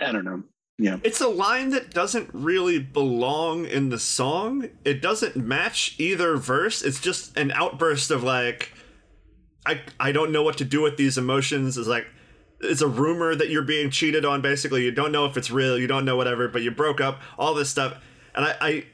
[0.00, 0.42] i don't know
[0.78, 4.70] yeah It's a line that doesn't really belong in the song.
[4.84, 6.82] It doesn't match either verse.
[6.82, 8.72] It's just an outburst of like,
[9.64, 11.78] I I don't know what to do with these emotions.
[11.78, 12.08] It's like
[12.60, 14.40] it's a rumor that you're being cheated on.
[14.42, 15.78] Basically, you don't know if it's real.
[15.78, 17.20] You don't know whatever, but you broke up.
[17.38, 18.02] All this stuff,
[18.34, 18.56] and I.
[18.60, 18.84] I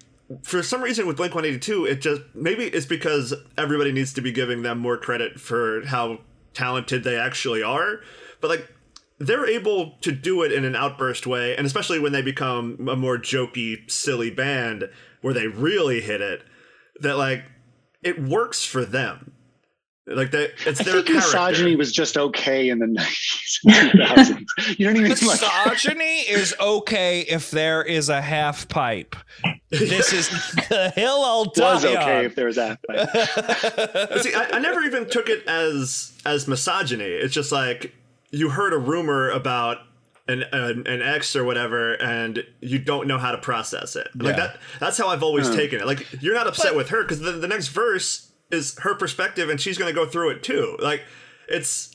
[0.42, 4.32] for some reason with Blink 182, it just maybe it's because everybody needs to be
[4.32, 6.20] giving them more credit for how
[6.54, 8.00] talented they actually are.
[8.40, 8.72] But like
[9.18, 12.96] they're able to do it in an outburst way, and especially when they become a
[12.96, 14.88] more jokey, silly band
[15.20, 16.42] where they really hit it,
[17.00, 17.44] that like
[18.02, 19.32] it works for them.
[20.12, 21.14] Like that, it's i their think character.
[21.14, 22.86] misogyny was just okay in the
[23.64, 28.20] 90s and 2000s you don't even mean like Misogyny is okay if there is a
[28.20, 29.14] half pipe.
[29.70, 30.28] This is
[30.68, 32.24] the hill I'll die was okay on.
[32.24, 37.04] if there was that but See, I, I never even took it as as misogyny.
[37.04, 37.94] It's just like
[38.32, 39.78] you heard a rumor about
[40.28, 44.08] an, an an ex or whatever, and you don't know how to process it.
[44.16, 44.46] Like Yeah.
[44.48, 44.56] that.
[44.80, 45.54] That's how I've always Hmm.
[45.56, 45.86] taken it.
[45.86, 49.48] Like you're not upset But- with her because the, the next verse is her perspective,
[49.48, 50.76] and she's gonna go through it too.
[50.80, 51.02] Like
[51.48, 51.94] it's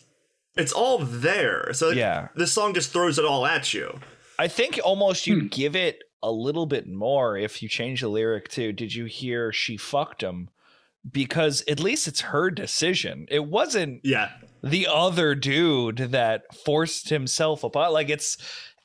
[0.55, 1.73] it's all there.
[1.73, 2.29] So Yeah.
[2.35, 3.99] this song just throws it all at you.
[4.39, 5.31] I think almost Hmm.
[5.31, 9.05] you give it a little bit more if you change the lyric to "Did you
[9.05, 10.49] hear she fucked him?"
[11.11, 13.27] Because at least it's her decision.
[13.29, 14.31] It wasn't Yeah.
[14.63, 18.37] the other dude that forced himself upon like it's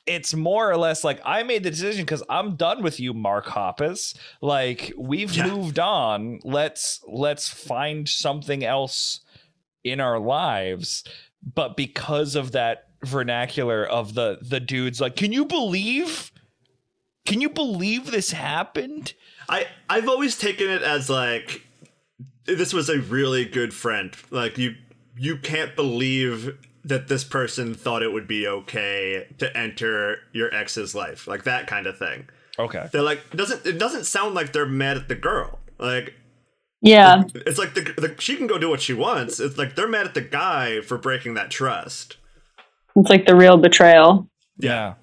[0.07, 3.45] it's more or less like I made the decision because I'm done with you, Mark
[3.45, 4.15] Hoppus.
[4.41, 5.47] Like we've Yeah.
[5.47, 6.39] moved on.
[6.43, 9.21] Let's let's find something else
[9.83, 11.03] in our lives.
[11.43, 16.31] But because of that vernacular of the the dudes, like, can you believe?
[17.25, 19.13] Can you believe this happened?
[19.47, 21.61] I I've always taken it as like
[22.45, 24.15] this was a really good friend.
[24.31, 24.75] Like you
[25.17, 30.95] you can't believe that this person thought it would be okay to enter your ex's
[30.95, 31.27] life.
[31.27, 32.27] Like that kind of thing.
[32.57, 32.89] Okay.
[32.91, 35.59] They're like doesn't it doesn't sound like they're mad at the girl.
[35.79, 36.13] Like
[36.81, 37.23] Yeah.
[37.33, 39.39] it's like the, the she can go do what she wants.
[39.39, 42.17] It's like they're mad at the guy for breaking that trust.
[42.95, 44.29] It's like the real betrayal.
[44.57, 44.95] Yeah.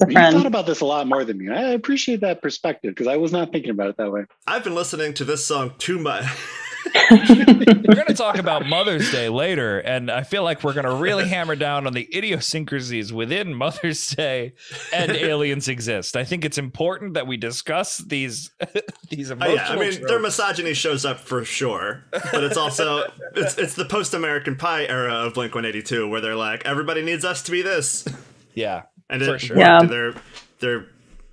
[0.00, 1.48] It's You thought about this a lot more than me.
[1.48, 4.24] I appreciate that perspective because I was not thinking about it that way.
[4.46, 6.24] I've been listening to this song too much.
[6.94, 10.94] we're going to talk about Mother's Day later, and I feel like we're going to
[10.94, 14.52] really hammer down on the idiosyncrasies within Mother's Day
[14.92, 16.16] and aliens exist.
[16.16, 18.50] I think it's important that we discuss these
[19.10, 19.56] these Oh, emotional.
[19.56, 23.84] yeah, I mean, their misogyny shows up for sure, but it's also it's it's the
[23.84, 27.42] post American Pie era of Blink One Eighty Two, where they're like, everybody needs us
[27.44, 28.06] to be this,
[28.54, 29.56] yeah, and For it sure.
[29.56, 29.66] worked.
[29.66, 29.82] Yeah.
[29.88, 30.14] They're
[30.60, 30.86] they're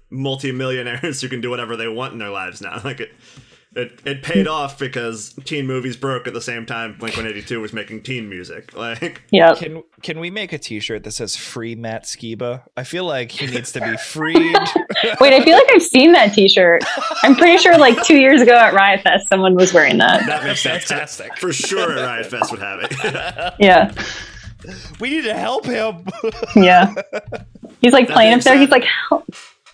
[0.09, 2.79] multimillionaires who can do whatever they want in their lives now.
[2.83, 3.11] Like it,
[3.75, 7.41] it it paid off because teen movies broke at the same time Blink One Eighty
[7.41, 8.71] Two was making teen music.
[8.83, 9.57] Like, Yep.
[9.57, 12.63] Can can we make a T-shirt that says "Free Matt Skiba"?
[12.77, 14.55] I feel like he needs to be freed.
[15.19, 16.83] Wait, I feel like I've seen that T-shirt.
[17.23, 20.25] I'm pretty sure, like two years ago at Riot Fest, someone was wearing that.
[20.27, 20.83] that makes sense.
[20.85, 21.37] Fantastic.
[21.37, 23.53] For sure, at Riot Fest would have it.
[23.59, 23.93] Yeah,
[24.99, 26.05] we need to help him.
[26.55, 26.93] yeah.
[27.81, 28.57] He's like That playing up there.
[28.57, 29.25] He's like, "Help."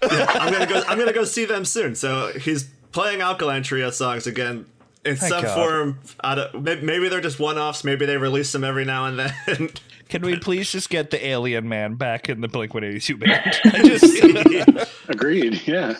[0.02, 0.84] I'm gonna go.
[0.88, 1.96] I'm gonna go see them soon.
[1.96, 4.66] So he's playing Alkaline Trio songs again
[5.06, 5.56] in Thank some God.
[5.56, 6.00] form.
[6.24, 7.84] Out of may- maybe they're just one-offs.
[7.84, 9.70] Maybe they release them every now and then.
[10.10, 13.18] Can we please just get the Alien Man back in the Blink One Eighty Two
[13.18, 13.60] band?
[13.66, 15.62] I just Agreed.
[15.68, 15.98] Yeah.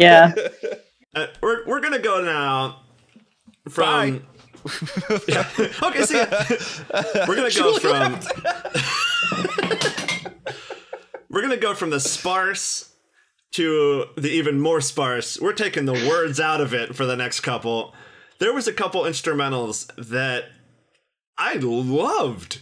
[0.00, 0.32] yeah.
[1.14, 2.80] Uh, we're we're gonna go now
[3.68, 4.26] from.
[5.28, 5.46] Yeah.
[5.82, 6.26] Okay, see, ya.
[7.28, 8.18] we're gonna go from.
[11.28, 12.91] we're gonna go from the sparse
[13.52, 15.40] to the even more sparse.
[15.40, 17.94] We're taking the words out of it for the next couple.
[18.38, 20.44] There was a couple instrumentals that
[21.38, 22.60] I loved.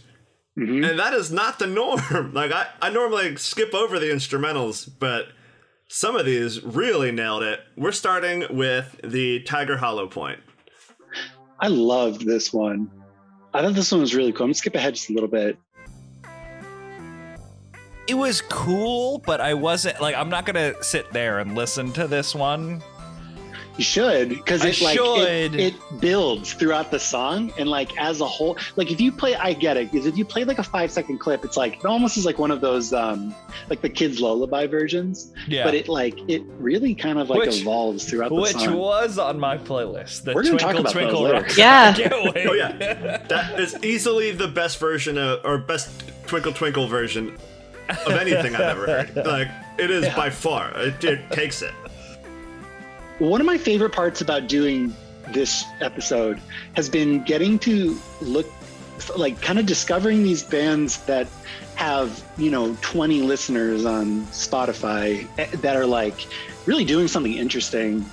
[0.57, 0.87] Mhm.
[0.89, 2.31] And that is not the norm.
[2.33, 5.27] Like I, I normally skip over the instrumentals, but
[5.87, 7.61] some of these really nailed it.
[7.77, 10.39] We're starting with the Tiger Hollow Point.
[11.59, 12.89] I loved this one.
[13.53, 14.45] I thought this one was really cool.
[14.45, 15.57] I'm gonna skip ahead just a little bit.
[18.11, 22.07] It was cool, but I wasn't like I'm not gonna sit there and listen to
[22.07, 22.83] this one.
[23.77, 25.55] You should because I it like should.
[25.55, 28.57] it, it builds throughout the song and like as a whole.
[28.75, 31.19] Like if you play, I get it because if you play like a five second
[31.19, 33.33] clip, it's like it almost is like one of those um
[33.69, 35.33] like the kids lullaby versions.
[35.47, 38.75] Yeah, But it like it really kind of like Which- evolves throughout the which song.
[38.75, 40.25] was on my playlist.
[40.25, 41.41] The We're gonna talk Twinkle about those Twinkle later.
[41.41, 41.57] Rock.
[41.57, 41.93] Yeah.
[41.95, 42.47] I can't wait.
[42.47, 42.73] Oh yeah,
[43.29, 45.89] that is easily the best version of, or best
[46.27, 47.37] Twinkle Twinkle version
[48.05, 49.15] of anything I've ever heard.
[49.15, 50.71] Like it is by far.
[50.75, 51.73] It, it takes it.
[53.19, 54.95] One of my favorite parts about doing
[55.29, 56.41] this episode
[56.73, 58.47] has been getting to look
[59.15, 61.27] like kind of discovering these bands that
[61.75, 66.27] have, you know, 20 listeners on Spotify eh, that are like
[66.65, 68.05] really doing something interesting.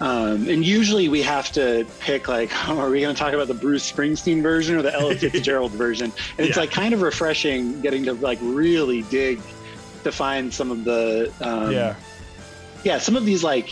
[0.00, 3.48] Um, and usually we have to pick like, oh, are we going to talk about
[3.48, 6.12] the Bruce Springsteen version or the Ella Fitzgerald version?
[6.38, 6.62] And it's Yeah.
[6.62, 9.40] like kind of refreshing getting to like really dig
[10.04, 11.96] to find some of the um, yeah.
[12.84, 13.70] yeah, some of these like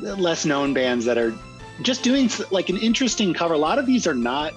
[0.00, 1.34] less known bands that are
[1.82, 3.54] just doing like an interesting cover.
[3.54, 4.52] A lot of these are not.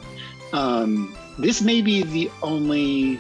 [0.54, 3.20] Um, this may be the only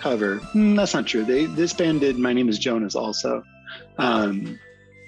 [0.00, 0.40] cover.
[0.54, 1.24] Mm, that's not true.
[1.24, 3.44] They this band did "My Name Is Jonas" also,
[3.98, 4.58] um,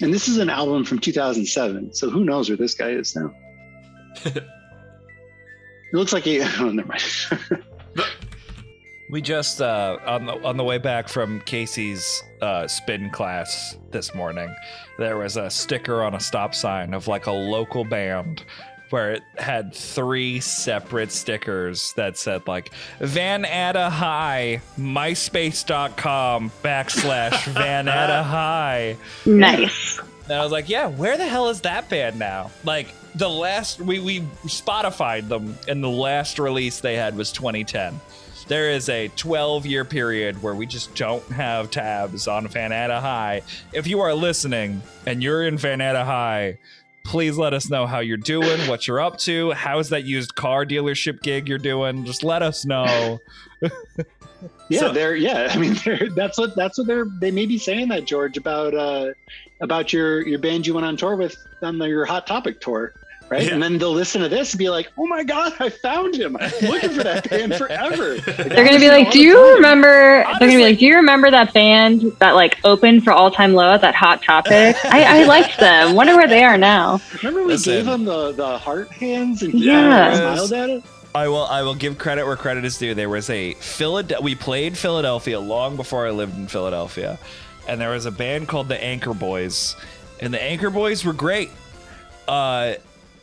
[0.00, 1.92] and this is an album from 2007.
[1.94, 3.34] So who knows where this guy is now?
[4.24, 4.44] it
[5.92, 6.40] looks like he.
[6.58, 7.62] Oh, never mind.
[9.08, 14.12] We just uh, on the on the way back from Casey's uh, spin class this
[14.16, 14.52] morning,
[14.98, 18.44] there was a sticker on a stop sign of like a local band
[18.90, 22.70] where it had three separate stickers that said like
[23.00, 28.96] Van Atta High, MySpace.com backslash Van Atta High.
[29.24, 29.98] Nice.
[30.24, 32.50] And I was like, yeah, where the hell is that band now?
[32.64, 38.00] Like the last we we Spotified them and the last release they had was 2010.
[38.48, 43.00] there is a 12 year period where we just don't have tabs on Van Atta
[43.00, 43.42] High.
[43.72, 46.58] If you are listening and you're in Van Atta High,
[47.06, 50.64] please let us know how you're doing, what you're up to, how's that used car
[50.66, 52.04] dealership gig you're doing.
[52.04, 53.18] Just let us know.
[54.68, 55.48] Yeah, So- they're yeah.
[55.50, 55.76] I mean,
[56.14, 59.12] that's what that's what they're they may be saying that George about uh
[59.60, 62.92] about your your band you went on tour with on the, your Hot Topic tour,
[63.28, 63.46] right?
[63.46, 63.54] Yeah.
[63.54, 66.36] And then they'll listen to this and be like, "Oh my god, I found him!
[66.40, 70.48] I've been looking for that band forever." They're gonna be like, "Do you remember?" They're
[70.48, 73.72] gonna be like, "Do you remember that band that like opened for All Time Low
[73.72, 74.76] at that Hot Topic?
[74.84, 75.94] I, I liked them.
[75.94, 77.72] Wonder where they are now." Remember we Listen.
[77.74, 80.14] gave them the the heart hands and he Yeah.
[80.36, 80.84] smiled at it.
[81.14, 82.94] I will I will give credit where credit is due.
[82.94, 87.18] There was a Philadelphia we played Philadelphia long before I lived in Philadelphia.
[87.68, 89.74] And there was a band called the Anchor Boys.
[90.20, 91.50] And the Anchor Boys were great.
[92.28, 92.74] Uh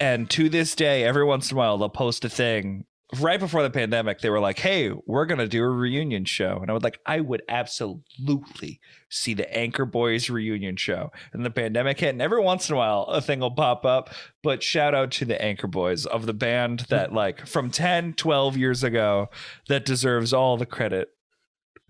[0.04, 2.84] and to this day, every once in a while they'll post a thing.
[3.22, 6.58] Right before the pandemic, they were like, Hey, we're gonna do a reunion show.
[6.62, 11.12] And I would like, I would absolutely see the Anchor Boys reunion show.
[11.32, 14.10] And the pandemic hit, and every once in a while a thing will pop up.
[14.42, 18.58] But shout out to the Anchor Boys of the band that, like, from 10, 12
[18.58, 19.30] years ago,
[19.70, 21.10] that deserves all the credit.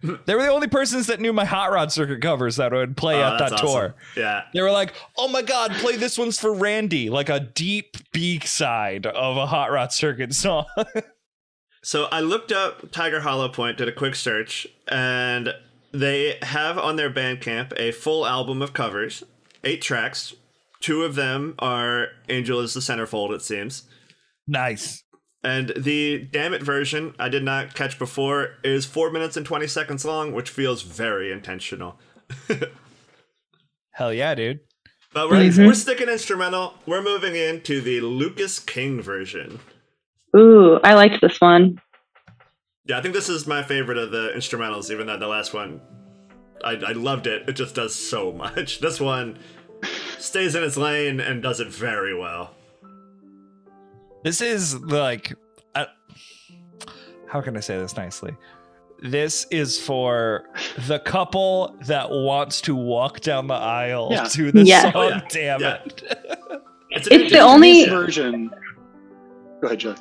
[0.25, 3.15] They were the only persons that knew my Hot Rod Circuit covers that would play
[3.23, 3.95] Oh, at that that's tour.
[3.95, 4.21] awesome.
[4.21, 4.43] Yeah.
[4.53, 8.39] They were like, "Oh my god, play this one's for Randy," like a deep B
[8.41, 10.65] side of a Hot Rod Circuit song.
[11.85, 15.53] So I looked up Tiger Hollow Point, did a quick search, and
[15.91, 19.21] they have on their Bandcamp a full album of covers,
[19.65, 20.33] eight tracks.
[20.79, 23.83] Two of them are Angel is the centerfold, it seems.
[24.47, 25.02] nice.
[25.43, 30.05] And the Dammit version I did not catch before is four minutes and 20 seconds
[30.05, 31.99] long, which feels very intentional.
[33.91, 34.61] Hell yeah, dude.
[35.13, 35.67] But we're, Mhm.
[35.67, 36.75] we're sticking instrumental.
[36.87, 39.59] We're moving into the Lucas King version.
[40.35, 41.79] Ooh, I liked this one.
[42.85, 45.81] Yeah, I think this is my favorite of the instrumentals, even though the last one,
[46.63, 47.47] I, I loved it.
[47.47, 48.79] It just does so much.
[48.79, 49.37] This one
[50.17, 52.55] stays in its lane and does it very well.
[54.23, 55.33] This is like,
[55.75, 55.85] uh,
[57.27, 58.35] how can I say this nicely?
[59.01, 60.45] This is for
[60.87, 64.23] the couple that wants to walk down the aisle Yeah.
[64.23, 64.81] to the Yeah.
[64.83, 64.91] song.
[64.95, 65.21] Oh, yeah.
[65.29, 65.77] Damn Yeah.
[65.85, 66.03] it!
[66.91, 68.49] It's, It's the only- version.
[69.61, 69.95] Go ahead, Joe.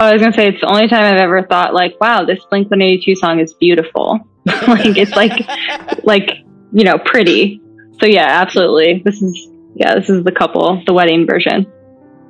[0.00, 2.68] I was gonna say it's the only time I've ever thought like, "Wow, this Blink
[2.70, 4.18] One Eighty Two song is beautiful."
[4.66, 5.32] like it's like,
[6.04, 6.38] like
[6.72, 7.60] you know, pretty.
[8.00, 9.02] So yeah, absolutely.
[9.04, 11.66] This is yeah, this is the couple, the wedding version.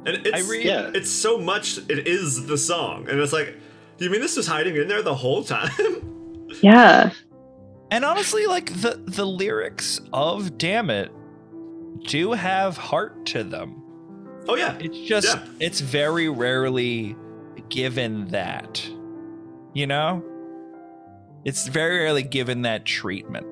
[0.06, 0.90] And it's, I read- Yeah.
[0.94, 3.08] it's so much, it is the song.
[3.08, 3.54] And it's like,
[3.98, 5.70] you mean this was hiding in there the whole time?
[6.60, 7.10] Yeah,
[7.90, 11.10] And honestly, like the the lyrics of "Dammit"
[12.06, 13.82] do have heart to them.
[14.48, 14.76] oh, yeah.
[14.78, 15.44] It's just Yeah.
[15.60, 17.16] it's very rarely
[17.70, 18.86] given that.
[19.72, 20.22] You know?
[21.44, 23.46] It's very rarely given that treatment.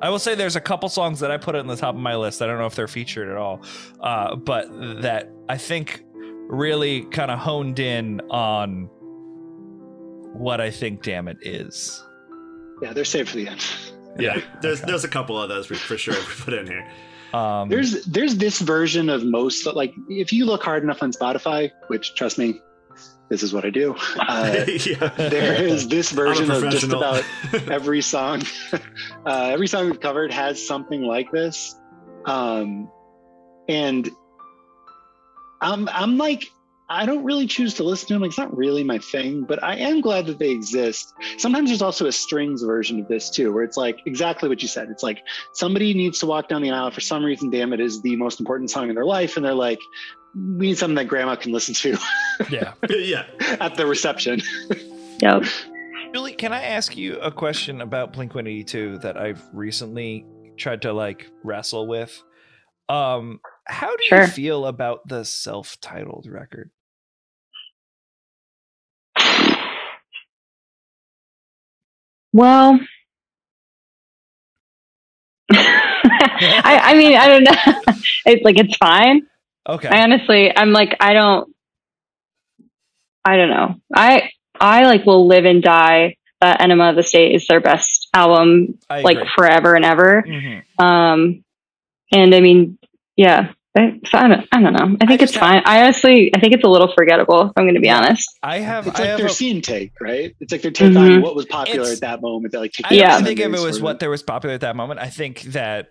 [0.00, 2.14] I will say there's a couple songs that I put in the top of my
[2.14, 2.40] list.
[2.40, 3.62] I don't know if they're featured at all.
[4.00, 4.68] Uh, but
[5.02, 6.04] that I think
[6.48, 8.88] really kind of honed in on
[10.32, 12.04] what I think Dammit is.
[12.80, 13.64] Yeah, they're saved for the end.
[14.18, 14.90] Yeah, there's okay.
[14.90, 16.88] there's a couple of those we for sure we put in here.
[17.34, 21.70] Um There's there's this version of most like if you look hard enough on Spotify,
[21.88, 22.60] which trust me,
[23.28, 23.94] this is what I do.
[24.18, 25.08] Uh, yeah.
[25.16, 27.24] there is this version of just about
[27.68, 28.42] every song.
[29.26, 31.74] uh, every song we've covered has something like this,
[32.26, 32.90] um,
[33.68, 34.08] and
[35.60, 36.44] I'm I'm like
[36.90, 38.22] I don't really choose to listen to them.
[38.22, 41.12] Like, it's not really my thing, but I am glad that they exist.
[41.36, 44.68] Sometimes there's also a strings version of this too, where it's like exactly what you
[44.68, 44.88] said.
[44.90, 45.22] It's like
[45.52, 47.50] somebody needs to walk down the aisle for some reason.
[47.50, 49.80] Dammit, is the most important song in their life, and they're like,
[50.34, 51.96] we need something that grandma can listen to
[52.50, 52.74] yeah.
[52.88, 53.24] yeah.
[53.60, 54.40] at the reception.
[55.20, 55.44] yep.
[56.14, 60.24] Julie, can I ask you a question about Blink 182 that I've recently
[60.56, 62.22] tried to like wrestle with?
[62.88, 64.22] Um, how do Sure.
[64.22, 66.70] you feel about the self-titled record?
[72.32, 72.78] Well,
[75.50, 77.94] I, I mean, I don't know.
[78.26, 79.22] It's like it's fine.
[79.68, 79.88] Okay.
[79.88, 81.54] I honestly, I'm like, I don't,
[83.24, 83.74] I don't know.
[83.94, 88.08] I, I like will live and die that Enema of the State is their best
[88.14, 90.22] album, like forever and ever.
[90.26, 90.62] Mhm.
[90.82, 91.44] Um,
[92.12, 92.78] and I mean,
[93.16, 94.96] yeah, I, so I don't, I don't know.
[95.00, 95.62] I think just it's fine.
[95.64, 97.46] I honestly, I think it's a little forgettable.
[97.46, 98.28] If I'm going to be honest.
[98.42, 98.86] I have.
[98.86, 100.34] It's I like have their a, scene take, right?
[100.40, 101.22] It's like their take on Mhm.
[101.22, 102.52] what was popular It's- at that moment.
[102.52, 103.20] That like I take don't Yeah.
[103.22, 105.00] think if it was what there was popular at that moment.
[105.00, 105.90] I think that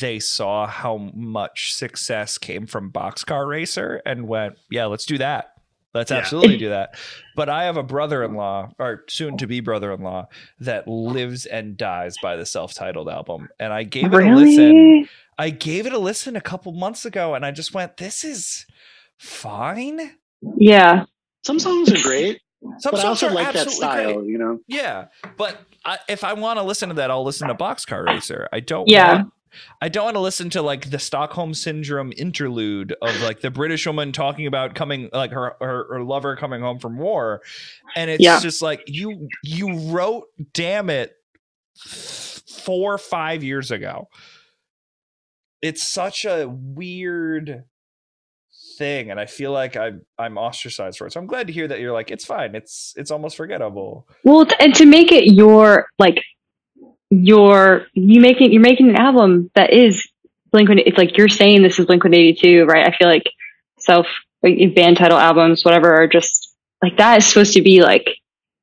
[0.00, 5.50] they saw how much success came from Boxcar Racer and went, yeah, let's do that.
[5.94, 6.18] Let's Yeah.
[6.18, 6.94] absolutely do that.
[7.36, 10.28] But I have a brother-in-law, or soon-to-be brother-in-law,
[10.60, 15.08] that lives and dies by the self-titled album, and I gave it a listen.
[15.38, 15.50] Really?
[15.52, 18.66] I gave it a listen a couple months ago, and I just went, "This is
[19.18, 20.12] fine."
[20.56, 21.04] Yeah.
[21.44, 22.40] Some songs are great,
[22.78, 24.14] Some but I songs also are like that style.
[24.20, 24.28] great.
[24.28, 25.06] You know, Yeah,
[25.36, 28.48] but I, if I want to listen to that, I'll listen to Boxcar Racer.
[28.52, 28.88] I don't.
[28.88, 29.14] Yeah.
[29.16, 29.32] Want,
[29.80, 33.86] I don't want to listen to like the Stockholm Syndrome interlude of like the British
[33.86, 37.40] woman talking about coming, like her her, her lover coming home from war,
[37.94, 38.40] and it's Yeah.
[38.40, 41.12] just like you you wrote, Dammit,
[41.76, 44.08] four five years ago.
[45.62, 47.64] It's such a weird
[48.78, 51.12] thing, and I feel like I'm I'm ostracized for it.
[51.12, 52.54] So I'm glad to hear that you're like, it's fine.
[52.54, 54.06] It's it's almost forgettable.
[54.24, 56.22] Well, and to make it your like
[57.10, 60.06] your you making you're making an album that is
[60.52, 60.68] Blink.
[60.70, 62.86] It's like you're saying this is Blink One Eighty Two, right?
[62.86, 63.24] I feel like
[63.78, 64.06] self
[64.42, 68.06] like band title albums, whatever, are just like that is supposed to be like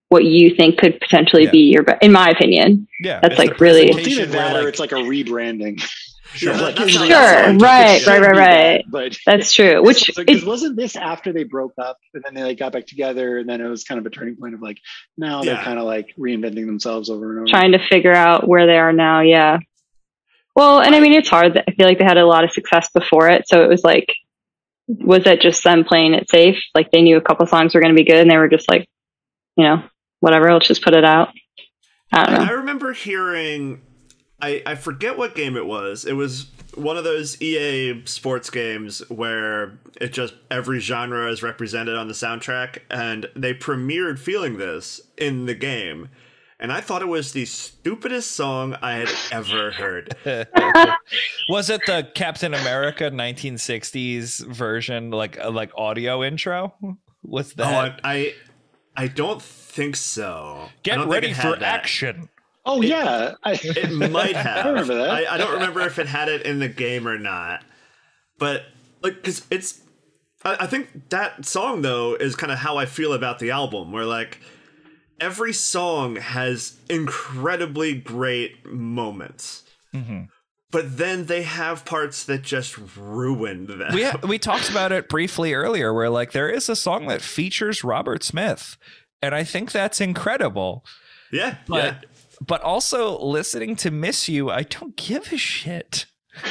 [0.09, 1.51] what you think could potentially Yeah.
[1.51, 2.87] be your, be- in my opinion.
[2.99, 5.83] Yeah, That's, like, really- well, it's either presentation where, like- it's like a rebranding.
[6.41, 8.85] Yeah, Like, that's usually not- that's Sure, how it right, right, right, that, right.
[8.89, 9.83] But That's true.
[9.83, 12.87] Which because is, wasn't this after they broke up and then they like got back
[12.87, 14.77] together and then it was kind of a turning point of like
[15.17, 15.63] now they're Yeah.
[15.63, 17.47] kind of like reinventing themselves over and over.
[17.47, 19.21] trying to figure out where they are now.
[19.21, 19.59] Yeah.
[20.55, 21.57] Well, and I mean, it's hard.
[21.67, 23.47] I feel like they had a lot of success before it.
[23.47, 24.07] So it was like,
[24.87, 26.57] was that just them playing it safe?
[26.75, 28.69] Like they knew a couple songs were going to be good and they were just
[28.69, 28.87] like,
[29.57, 29.83] you know,
[30.19, 31.29] whatever, let's just put it out.
[32.11, 33.81] I don't I, I remember hearing,
[34.43, 36.03] I, I forget what game it was.
[36.05, 41.95] It was one of those EA sports games where it just every genre is represented
[41.95, 46.09] on the soundtrack, and they premiered feeling this in the game.
[46.59, 50.15] And I thought it was the stupidest song I had ever heard.
[51.49, 56.73] was it the Captain America 1960s version, like uh, like audio intro?
[57.23, 57.99] Was Oh, that?
[58.03, 58.33] I, I
[58.95, 60.69] I don't think so.
[60.83, 62.29] Get ready for action.
[62.65, 64.65] Oh yeah, I, It might have.
[64.65, 65.09] I remember that.
[65.09, 67.63] I, I don't remember if it had it in the game or not.
[68.39, 68.63] But
[69.01, 69.81] like, because it's,
[70.43, 73.91] I, I think that song though is kind of how I feel about the album.
[73.91, 74.39] Where like
[75.19, 80.27] every song has incredibly great moments, Mhm.
[80.71, 83.93] but then they have parts that just ruin them.
[83.93, 87.83] We we talked about it briefly earlier, where like there is a song that features
[87.83, 88.77] Robert Smith,
[89.21, 90.83] and I think that's incredible.
[91.31, 91.99] yeah, But yeah.
[92.45, 96.05] But also listening to "Miss You," I don't give a shit.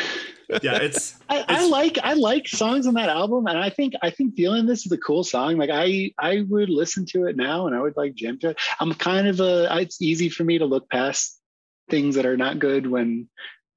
[0.60, 4.10] Yeah, it's I, I like I like songs on that album, and I think I
[4.10, 5.56] think feeling this is a cool song.
[5.56, 8.60] Like I I would listen to it now, and I would like jam to it.
[8.78, 9.68] I'm kind of a.
[9.80, 11.40] It's easy for me to look past
[11.88, 13.28] things that are not good when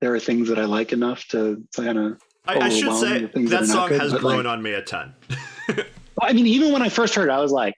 [0.01, 2.21] there are things that I like enough to kind of.
[2.45, 5.13] I, I should say that that song good, has grown like- on me a ton.
[6.21, 7.75] I mean, even when I first heard it, I was like,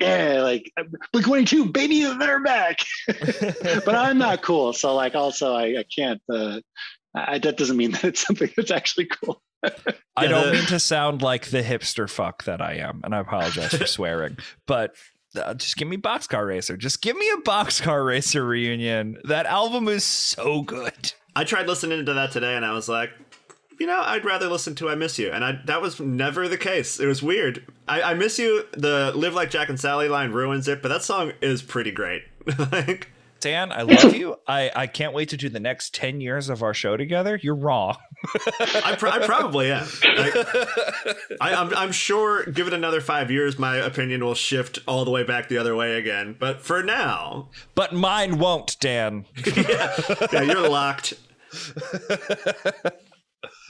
[0.00, 0.72] yeah, like
[1.12, 2.80] Blink 22, baby, they're back.
[3.06, 6.22] but I'm not cool, so like also I, I can't.
[6.32, 6.60] Uh,
[7.14, 9.42] I, that doesn't mean that it's something that's actually cool.
[10.16, 13.74] I don't mean to sound like the hipster fuck that I am, and I apologize
[13.74, 14.94] for swearing, but
[15.36, 16.76] uh, just give me Boxcar Racer.
[16.76, 19.18] Just give me a Boxcar Racer reunion.
[19.24, 21.12] That album is so good.
[21.36, 23.10] I tried listening to that today and I was like,
[23.78, 25.30] you know, I'd rather listen to I Miss You.
[25.30, 26.98] And I that was never the case.
[27.00, 27.64] It was weird.
[27.86, 31.02] I, I Miss You, the Live Like Jack and Sally line ruins it, but that
[31.02, 32.22] song is pretty great.
[32.72, 33.10] like,
[33.40, 34.36] Dan, I love you.
[34.48, 37.38] I, I can't wait to do the next 10 years of our show together.
[37.40, 37.96] You're wrong.
[38.58, 39.86] I, pr- I probably am.
[40.02, 45.12] I, I'm, I'm sure, give it another five years, my opinion will shift all the
[45.12, 46.34] way back the other way again.
[46.36, 49.24] But for now, But mine won't, Dan.
[49.56, 51.14] yeah, you're locked.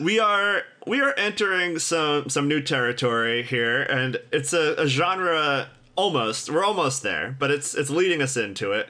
[0.01, 5.68] We are we are entering some some new territory here, and it's a, a genre
[5.96, 8.88] almost we're almost there, but it's it's leading us into it.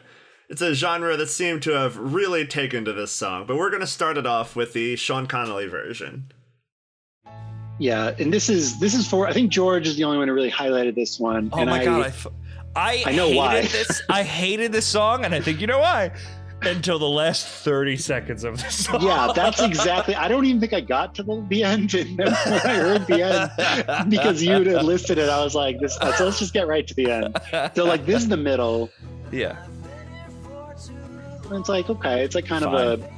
[0.48, 3.86] It's a genre that seemed to have really taken to this song, but we're gonna
[3.86, 6.32] start it off with the Sean Connolly version.
[7.78, 9.26] Yeah, and this is this is for.
[9.26, 11.50] I think George is the only one who really highlighted this one.
[11.52, 12.26] Oh and my I, god, I, f-
[12.74, 13.60] I, I know hated why.
[13.62, 14.02] this.
[14.08, 16.10] I hated this song, and I think you know why.
[16.62, 19.00] Until the last thirty seconds of the song.
[19.02, 20.14] Yeah, that's exactly.
[20.16, 23.22] I don't even think I got to the, the end, and when I heard the
[23.98, 26.84] end, because you had listed it, I was like, "This." So let's just get right
[26.86, 27.38] to the end.
[27.76, 28.90] So like, this is the middle.
[29.30, 29.64] yeah.
[31.50, 33.10] And it's like, okay, it's like kind of a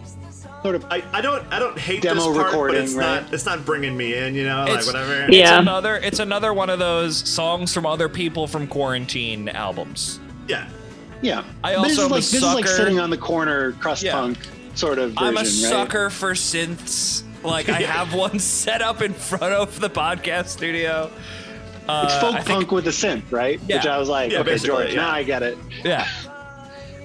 [0.62, 0.84] sort of.
[0.90, 3.22] I, I don't I don't hate Demo this part, recording, but it's right?
[3.24, 5.24] not it's not bringing me in, you know, It's- like whatever.
[5.24, 5.58] It's Yeah.
[5.58, 5.96] another.
[5.96, 10.20] It's another one of those songs from other people from quarantine albums.
[10.46, 10.68] yeah.
[11.22, 13.72] Yeah, I also this is am a like this is like sitting on the corner,
[13.72, 14.12] crust Yeah.
[14.12, 14.38] punk
[14.74, 15.46] sort of version, I'm a right?
[15.46, 17.22] sucker for synths.
[17.42, 21.10] Like I have one set up in front of the podcast studio.
[21.88, 23.60] Uh, It's folk I think- punk with a synth, right?
[23.66, 23.76] Yeah.
[23.76, 24.96] Which I was like, Yeah, okay, George, yeah.
[24.96, 25.58] now I get it.
[25.84, 26.06] Yeah.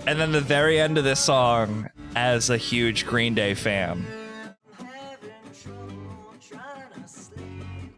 [0.07, 4.05] And then the very end of this song, as a huge Green Day fan,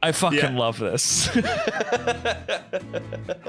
[0.07, 0.57] I fucking Yeah.
[0.57, 1.27] love this.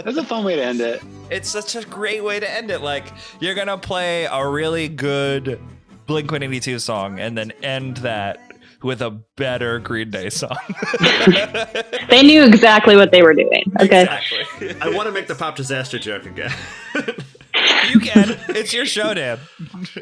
[0.05, 1.03] That's a fun way to end it.
[1.31, 2.81] it's such a great way to end it.
[2.81, 3.05] Like,
[3.41, 5.61] you're going to play a really good
[6.07, 8.41] Blink 182 song and then end that
[8.83, 10.57] with a better Green Day song.
[12.09, 13.63] They knew exactly what they were doing.
[13.81, 14.03] Okay.
[14.03, 14.75] exactly.
[14.81, 16.51] I want to make the pop disaster joke again.
[17.91, 18.37] You can.
[18.49, 19.39] It's your show, Dan.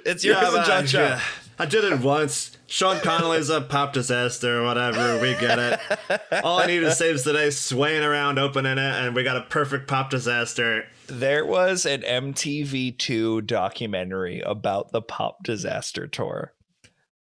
[0.04, 1.00] It's yours Yeah, and John show.
[1.02, 1.20] yeah.
[1.58, 2.55] I did it once.
[2.68, 5.20] Sean Connolly's a pop disaster, whatever.
[5.20, 6.20] We get it.
[6.44, 9.42] All I need is Saves the Day swaying around, opening it, and we got a
[9.42, 10.84] perfect pop disaster.
[11.06, 16.52] There was an MTV2 documentary about the pop disaster tour.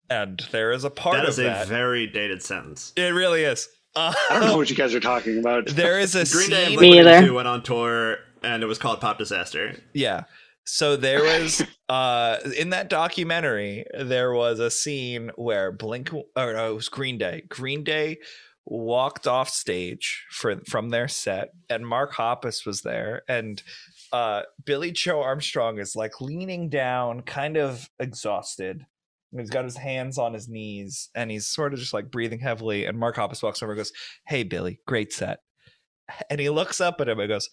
[0.08, 2.92] And there is a part That of is a very dated sentence.
[2.96, 3.68] it really is.
[3.96, 5.66] Uh, I don't know what you guys are talking about.
[5.66, 6.80] there is a Green Day and scene.
[6.80, 7.04] Me Blink either.
[7.10, 9.74] 182 went on tour, and it was called Pop Disaster.
[9.92, 10.24] Yeah.
[10.64, 16.72] So there was uh in that documentary there was a scene where Blink or no,
[16.72, 17.44] it was Green Day.
[17.48, 18.18] Green Day
[18.64, 23.62] walked off stage for from their set and Mark Hoppus was there and
[24.12, 28.86] uh Billie Joe Armstrong is like leaning down kind of exhausted.
[29.36, 32.84] He's got his hands on his knees and he's sort of just like breathing heavily
[32.84, 33.92] and Mark Hoppus walks over and goes,
[34.26, 35.40] "Hey Billie, great set."
[36.28, 37.48] And he looks up at him and goes,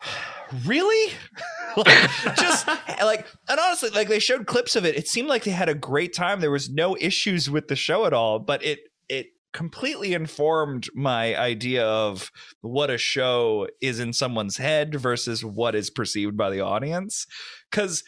[0.66, 1.12] "Really?"
[1.76, 5.42] like just eh, like and honestly like they showed clips of it it seemed like
[5.42, 8.64] they had a great time there was no issues with the show at all but
[8.64, 8.78] it
[9.08, 12.30] it completely informed my idea of
[12.60, 17.26] what a show is in someone's head versus what is perceived by the audience
[17.72, 18.04] cuz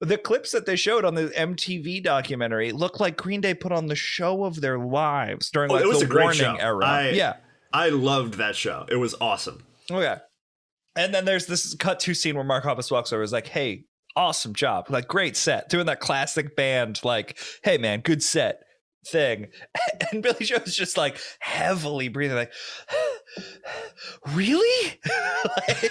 [0.00, 3.86] the clips that they showed on the MTV documentary looked like Green Day put on
[3.86, 6.56] the show of their lives during Oh, like it was the a great warning show.
[6.56, 6.84] era.
[6.84, 7.36] I- yeah.
[7.72, 8.84] I loved that show.
[8.90, 9.64] It was awesome.
[9.90, 10.16] Okay.
[10.96, 13.22] And then there's this cut to scene where Mark Hoppus walks over.
[13.22, 13.84] Is like, "Hey,
[14.16, 14.86] awesome job!
[14.88, 17.00] Like, great set, doing that classic band.
[17.04, 18.60] Like, hey man, good set
[19.06, 19.48] thing."
[20.12, 22.52] And Billie Joe's just like heavily breathing, like,
[24.34, 25.00] "Really?"
[25.56, 25.90] like,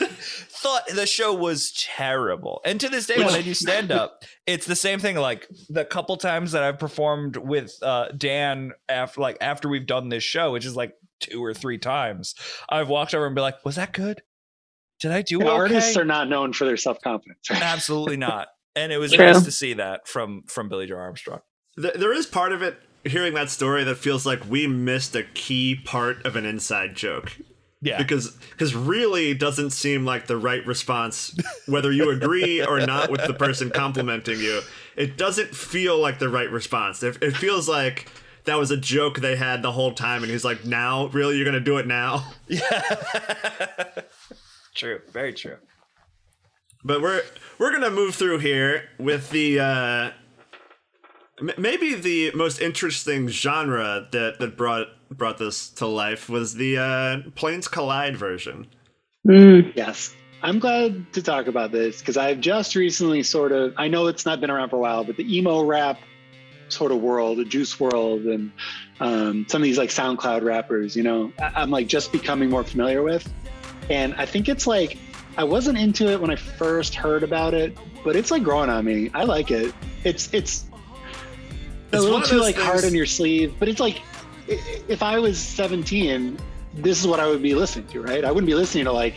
[0.65, 2.61] thought the show was terrible.
[2.65, 5.17] And to this day, when I do stand up, it's the same thing.
[5.17, 10.09] Like the couple times that I've performed with uh, Dan after, like after we've done
[10.09, 12.35] this show, which is like two or three times,
[12.69, 14.21] I've walked over and be like, "Was that good?
[15.05, 17.51] Did I do You okay?" Artists are not known for their self confidence.
[17.51, 18.47] Absolutely not.
[18.75, 19.25] And it was True.
[19.25, 21.41] nice to see that from from Billie Joe Armstrong.
[21.77, 25.75] There is part of it hearing that story that feels like we missed a key
[25.75, 27.37] part of an inside joke
[27.81, 31.37] Yeah, because because really doesn't seem like the right response
[31.67, 34.61] whether you agree or not with the person complimenting you
[34.95, 38.09] it doesn't feel like the right response it, it feels like
[38.45, 41.45] that was a joke they had the whole time and he's like now really you're
[41.45, 42.33] gonna do it now
[44.75, 45.57] true, very true.
[46.83, 47.23] but we're
[47.57, 50.11] we're gonna move through here with the uh
[51.39, 56.77] m- maybe the most interesting genre that that brought brought this to life was the
[56.77, 58.67] uh planes collide version
[59.27, 59.73] Mm.
[59.75, 60.13] Yes.
[60.43, 64.23] I'm glad to talk about this because I've just recently sort of, I know it's
[64.23, 65.97] not been around for a while, but the emo rap
[66.69, 68.51] sort of world, the Juice WRLD, and
[68.99, 72.63] um, some of these like SoundCloud rappers, you know, I- I'm like just becoming more
[72.63, 73.27] familiar with.
[73.89, 74.97] And I think it's like,
[75.37, 78.85] I wasn't into it when I first heard about it, but it's like growing on
[78.85, 79.11] me.
[79.13, 79.73] I like it.
[80.03, 80.65] It's, it's,
[81.91, 84.01] a It's little too those like hard on your sleeve, but it's like,
[84.47, 86.37] if I was 17,
[86.75, 88.23] this is what I would be listening to, right?
[88.23, 89.15] I wouldn't be listening to like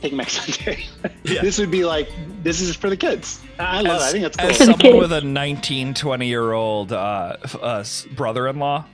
[0.00, 0.84] Take Back Sunday.
[1.24, 1.40] Yeah.
[1.40, 2.10] This would be like,
[2.42, 3.40] this is for the kids.
[3.58, 4.04] I love it.
[4.04, 4.70] I think that's cool.
[4.70, 7.82] As someone with a 19, 20 year old uh, uh,
[8.14, 8.84] brother-in-law,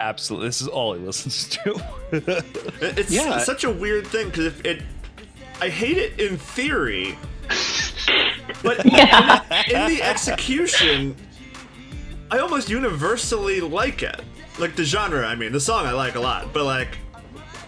[0.00, 1.82] absolutely, this is all he listens to.
[2.80, 3.38] It's Yeah.
[3.38, 4.82] such a weird thing because it, it,
[5.60, 7.18] I hate it in theory,
[8.62, 11.16] but in, in the execution,
[12.30, 14.20] I almost universally like it.
[14.58, 16.98] Like the genre, I mean, the song I like a lot, but like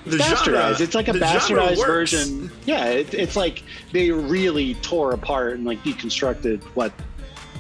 [0.06, 0.44] the bastardized.
[0.44, 2.50] genre, it's like a bastardized version.
[2.64, 3.62] Yeah, it, it's like
[3.92, 6.92] they really tore apart and like deconstructed what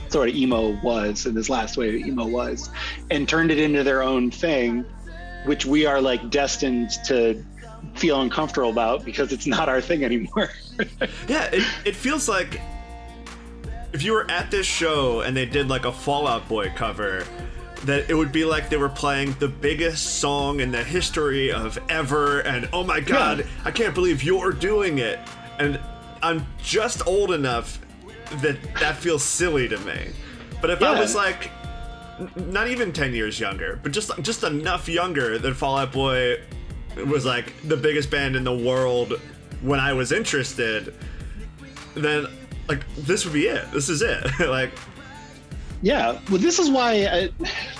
[0.08, 2.70] sort of emo was and this last wave of emo was,
[3.10, 4.84] and turned it into their own thing,
[5.44, 7.44] which we are like destined to
[7.94, 10.50] feel uncomfortable about because it's not our thing anymore.
[11.26, 12.60] Yeah, it, it feels like
[13.92, 17.24] if you were at this show and they did like a Fall Out Boy cover,
[17.84, 21.78] that it would be like they were playing the biggest song in the history of
[21.88, 23.46] ever, and oh my god, Yeah.
[23.64, 25.18] I can't believe you're doing it.
[25.58, 25.80] And
[26.22, 27.80] I'm just old enough
[28.42, 30.10] that that feels silly to me.
[30.60, 31.50] But if I was like
[32.18, 36.40] n- not even 10 years younger, but just just enough younger that Fall Out Boy
[37.06, 39.20] was like the biggest band in the world
[39.62, 40.94] when I was interested,
[41.94, 42.26] then
[42.68, 43.70] like this would be it.
[43.72, 44.26] This is it.
[44.40, 44.70] like
[45.80, 47.06] Yeah, well, this is why.
[47.06, 47.30] I,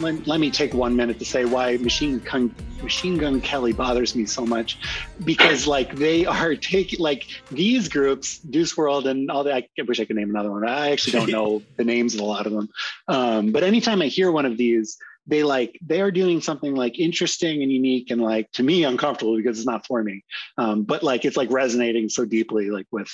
[0.01, 4.15] let, let me take one minute to say why Machine Gun Machine Gun Kelly bothers
[4.15, 4.79] me so much,
[5.25, 9.65] because like they are taking like these groups, Juice WRLD and all that.
[9.79, 10.69] I wish I could name another one.
[10.69, 12.69] I actually don't know the names of a lot of them.
[13.09, 14.97] Um, but anytime I hear one of these,
[15.27, 19.37] they like they are doing something like interesting and unique and like to me uncomfortable
[19.37, 20.25] because it's not for me.
[20.57, 23.11] Um, but like it's like resonating so deeply like with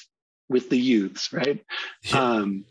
[0.50, 1.64] with the youths, right?
[2.12, 2.66] Um,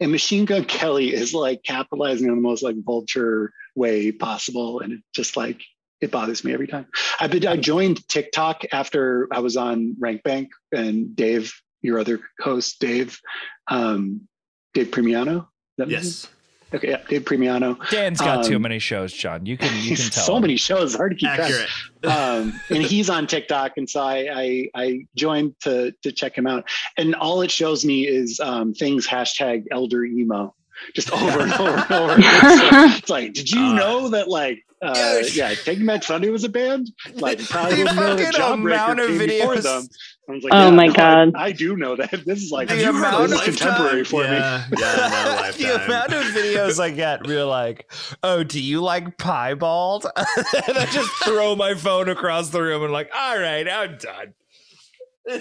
[0.00, 4.92] and Machine Gun Kelly is like capitalizing on the most like vulture way possible, and
[4.94, 5.62] it just like
[6.00, 6.86] it bothers me every time.
[7.20, 12.20] I been I joined TikTok after I was on Rank Bank, and Dave, your other
[12.40, 13.20] host, Dave,
[13.68, 14.22] um,
[14.74, 15.40] Dave Premiano.
[15.40, 15.44] Is
[15.78, 16.28] that his yes.
[16.72, 16.78] Name?
[16.78, 17.76] Okay, yeah, Dave Premiano.
[17.90, 19.46] Dan's got too Um, many shows, John.
[19.46, 20.24] You can you can tell.
[20.24, 20.42] so him.
[20.42, 21.68] many shows, hard to keep track Accurate.
[22.04, 26.46] um, and he's on TikTok, and so I, I I joined to to check him
[26.46, 30.54] out, and all it shows me is um, things hashtag elder emo,
[30.94, 32.14] just over and over and over.
[32.18, 36.30] It's like, it's like, did you Uh, know that like uh, yeah, Taking Back Sunday
[36.30, 36.90] was a band?
[37.14, 39.86] Like, probably The didn't know fucking amount of videos- them.
[40.30, 41.32] I was like, Oh yeah, my no, God.
[41.34, 42.10] I, do know that.
[42.24, 44.30] This is like The this amount is of contemporary for me.
[44.30, 47.90] yeah, Yeah, the amount of videos I get, real like,
[48.22, 50.06] oh, do you like piebald?
[50.16, 54.34] and I just throw my phone across the room and like, all right, I'm done.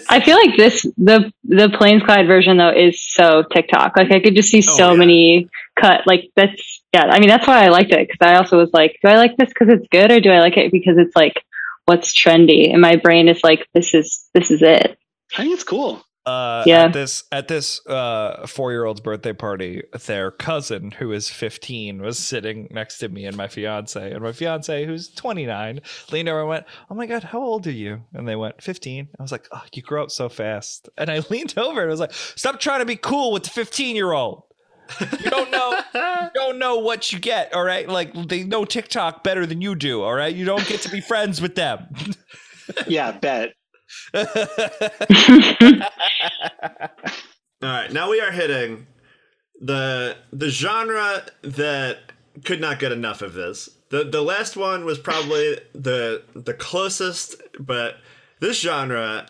[0.09, 3.95] I feel like this the the plains clad version though is so TikTok.
[3.97, 4.97] Like I could just see Oh, so yeah.
[4.97, 6.01] many cut.
[6.05, 7.05] Like that's yeah.
[7.05, 9.35] I mean that's why I liked it because I also was like, do I like
[9.37, 11.43] this because it's good or do I like it because it's like
[11.89, 12.71] what's trendy?
[12.71, 14.99] And my brain is like, this is this is it.
[15.33, 16.03] I think it's cool.
[16.23, 16.83] Uh, Yeah.
[16.83, 22.03] At this at this uh, four year old's birthday party, their cousin who is 15
[22.03, 25.81] was sitting next to me and my fiance, and my fiance who's 29
[26.11, 29.09] leaned over and went, "Oh my god, how old are you?" And they went, "15."
[29.17, 31.99] I was like, "Oh, you grow up so fast." And I leaned over and was
[31.99, 34.43] like, "Stop trying to be cool with the 15 year old."
[34.99, 37.87] You don't know you don't know what you get, all right?
[37.87, 40.33] Like they know TikTok better than you do, all right?
[40.33, 41.87] You don't get to be friends with them.
[42.87, 43.53] Yeah, bet.
[47.61, 48.87] All right, now we are hitting
[49.59, 51.97] the the genre that
[52.45, 53.69] could not get enough of this.
[53.89, 57.97] The the last one was probably the the closest, but
[58.39, 59.27] this genre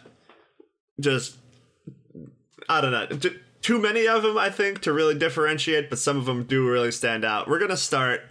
[1.00, 1.38] just
[2.68, 3.32] I don't know.
[3.62, 6.68] T- Too many of them, I think, to really differentiate, but some of them do
[6.70, 7.48] really stand out.
[7.48, 8.22] We're gonna start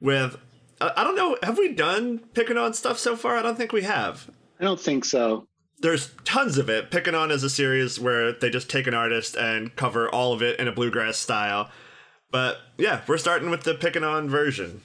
[0.00, 0.36] with
[0.80, 1.36] I I don't know.
[1.42, 3.36] Have we done picking on stuff so far?
[3.36, 5.46] I don't think we have I don't think so.
[5.80, 6.90] there's tons of it.
[6.90, 10.42] Picking on is a series where they just take an artist and cover all of
[10.42, 11.70] it in a bluegrass style.
[12.30, 14.82] But yeah, we're starting with the picking on version.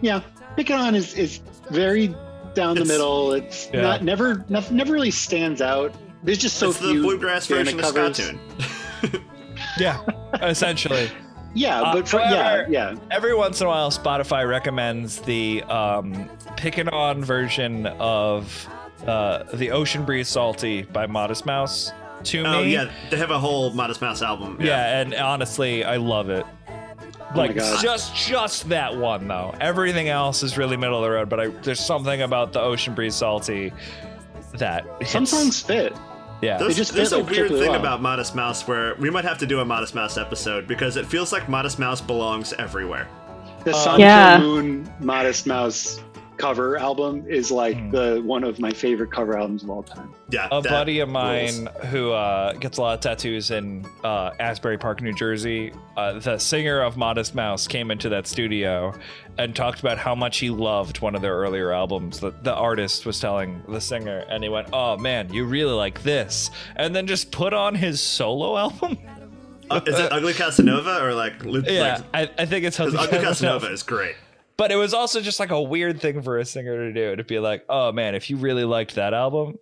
[0.00, 0.20] Yeah,
[0.56, 2.08] Picking on is is very
[2.54, 3.32] down the It's- middle.
[3.32, 3.80] It's Yeah.
[3.82, 5.94] not never never really stands out.
[6.22, 8.18] There's just so it's the bluegrass version of covers.
[8.18, 9.22] Skatune.
[9.78, 10.00] yeah,
[10.42, 11.10] essentially.
[11.54, 12.94] Yeah, Uh, but for, yeah, however- yeah.
[13.10, 18.68] Every once in a while, Spotify recommends the um, picking on version of
[19.06, 21.92] uh, the Ocean Breathes Salty by Modest Mouse
[22.24, 22.48] to me.
[22.48, 22.72] Oh me.
[22.72, 24.56] yeah, they have a whole Modest Mouse album.
[24.60, 26.46] Yeah, and honestly, I love it.
[27.34, 27.82] Like God.
[27.82, 29.54] just just that one though.
[29.60, 32.94] Everything else is really middle of the road, but I, there's something about the Ocean
[32.94, 33.72] Breathes Salty
[34.54, 35.94] that Some hits- songs fit.
[36.42, 36.58] Yeah.
[36.58, 37.74] There's, just there's a like, weird thing well.
[37.80, 41.06] about Modest Mouse where we might have to do a Modest Mouse episode because it
[41.06, 43.08] feels like Modest Mouse belongs everywhere.
[43.64, 44.38] The Uh, Sun Yeah.
[44.38, 46.00] Kil Moon Modest Mouse
[46.42, 47.90] cover album is like Hmm.
[47.90, 50.12] the one of my favorite cover albums of all time.
[50.30, 51.12] Yeah, a buddy of rules.
[51.14, 55.72] mine who uh, gets a lot of tattoos in uh, Asbury Park, New Jersey.
[55.96, 58.92] Uh, the singer of Modest Mouse came into that studio
[59.38, 62.18] and talked about how much he loved one of their earlier albums.
[62.18, 66.02] The, the artist was telling the singer, and he went, "Oh man, you really like
[66.02, 68.98] this," and then just put on his solo album.
[69.70, 71.44] Uh, is it Ugly Casanova or like?
[71.44, 74.16] li- yeah, like I, I think it's Ugly Ugly Casanova is great.
[74.56, 77.24] But it was also just like a weird thing for a singer to do to
[77.24, 79.56] be like, "Oh man, if you really liked that album."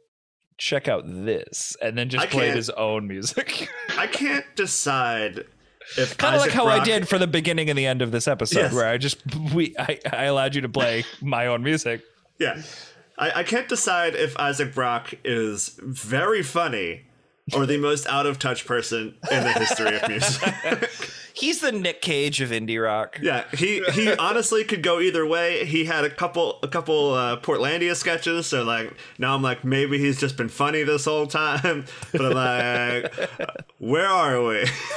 [0.59, 3.71] Check out this, and then just I played his own music.
[3.97, 5.47] I can't decide
[5.97, 8.29] if kind of like how I did for the beginning and the end of this
[8.29, 8.73] episode, Yes.
[8.75, 9.23] where I just
[9.55, 12.03] we I, I allowed you to play my own music.
[12.39, 12.61] Yeah.
[13.19, 17.07] I, I can't decide if Isaac Brock is very funny
[17.55, 20.53] or the most out of touch person in the history of music.
[21.41, 23.19] He's the Nick Cage of indie rock.
[23.23, 25.65] yeah, he he honestly could go either way.
[25.65, 29.99] He had a couple a couple uh, Portlandia sketches, so like now I'm like maybe
[29.99, 31.85] he's just been funny this whole time.
[32.13, 32.33] But I'm
[33.03, 33.15] like,
[33.79, 34.65] where are we?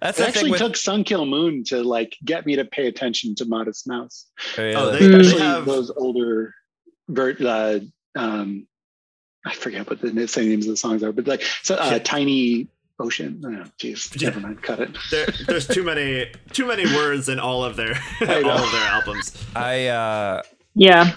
[0.00, 3.34] That's It actually with took Sun Kil Moon to like get me to pay attention
[3.36, 4.26] to Modest Mouse.
[4.58, 4.98] Oh, Really?
[4.98, 5.10] they, Mm.
[5.12, 6.54] they Especially have those older,
[7.08, 7.78] ver- uh,
[8.16, 8.66] um,
[9.46, 12.04] I forget what the same names of the songs are, but like so, uh, Shit.
[12.04, 12.68] Tiny
[13.02, 13.42] Ocean.
[13.44, 14.28] Oh, jeez, Yeah.
[14.30, 14.62] never mind.
[14.62, 14.96] Cut it.
[15.10, 19.44] there, there's too many too many words in all of their all of their albums.
[19.56, 20.42] I uh
[20.74, 21.14] Yeah.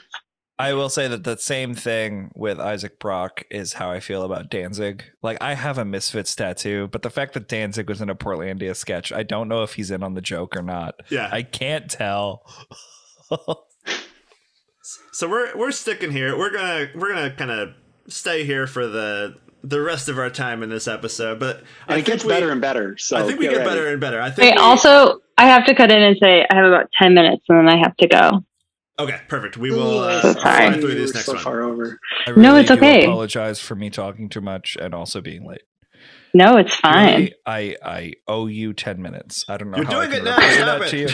[0.58, 4.50] I will say that the same thing with Isaac Brock is how I feel about
[4.50, 5.04] Danzig.
[5.22, 8.74] Like I have a Misfits tattoo, but the fact that Danzig was in a Portlandia
[8.74, 10.96] sketch, I don't know if he's in on the joke or not.
[11.10, 11.28] Yeah.
[11.32, 12.44] I can't tell.
[15.14, 16.38] So we're we're sticking here.
[16.38, 17.70] We're gonna we're gonna kind of
[18.08, 19.36] stay here for the
[19.68, 21.40] the rest of our time in this episode.
[21.40, 22.98] But I it gets we, better and better.
[22.98, 24.22] So I think we get get better and better.
[24.22, 24.52] I think.
[24.56, 27.44] Wait, we- also, I have to cut in and say I have about 10 minutes
[27.50, 28.44] and then I have to go.
[28.98, 29.58] Okay, perfect.
[29.58, 30.80] We will uh, So fly sorry.
[30.80, 31.44] through We're this next so one.
[31.44, 32.00] far over.
[32.28, 33.04] I No, it's do okay.
[33.04, 35.64] Apologize for me talking too much and also being late.
[36.34, 37.14] No, it's fine.
[37.14, 39.44] Really, I I owe you ten minutes.
[39.50, 39.78] I don't know.
[39.78, 40.50] You're how I doing can it now.
[40.52, 41.08] Stop that to you.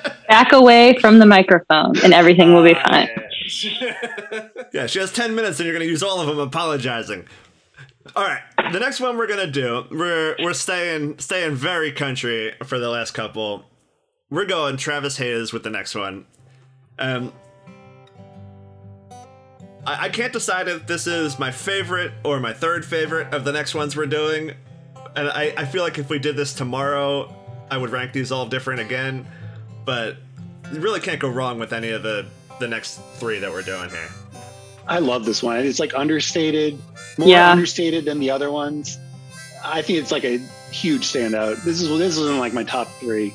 [0.00, 0.16] it.
[0.28, 3.08] Back away from the microphone and everything will be Ah, fine.
[4.72, 7.26] yeah, she has 10 minutes and you're going to use all of them apologizing.
[8.14, 8.42] All right,
[8.72, 12.88] the next one we're going to do, we're we're staying staying very country for the
[12.88, 13.64] last couple.
[14.30, 16.26] We're going Travis Hayes with the next one.
[16.98, 17.32] Um
[19.86, 23.52] I, I can't decide if this is my favorite or my third favorite of the
[23.52, 24.52] next ones we're doing.
[25.14, 27.34] And I, I feel like if we did this tomorrow,
[27.70, 29.26] I would rank these all different again.
[29.84, 30.16] But
[30.72, 32.26] you really can't go wrong with any of the
[32.60, 34.08] the next three that we're doing here.
[34.88, 35.58] I love this one.
[35.58, 36.78] It's like understated,
[37.18, 37.50] more Yeah.
[37.50, 38.98] understated than the other ones.
[39.64, 40.38] I think it's like a
[40.70, 41.64] huge standout.
[41.64, 43.34] This is this is in like my top three.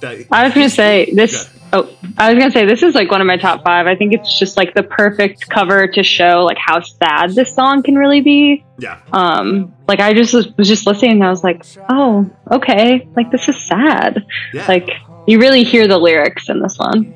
[0.00, 1.44] That I was going to say this.
[1.44, 1.52] Good.
[1.72, 3.86] Oh, I was going to say this is like one of my top five.
[3.86, 7.82] I think it's just like the perfect cover to show like how sad this song
[7.82, 8.64] can really be.
[8.78, 13.08] yeah, Um, like I just was, was just listening and I was like, oh, okay,
[13.16, 14.24] like this is sad.
[14.52, 14.66] yeah.
[14.68, 14.90] Like
[15.26, 17.12] you really hear the lyrics in this one.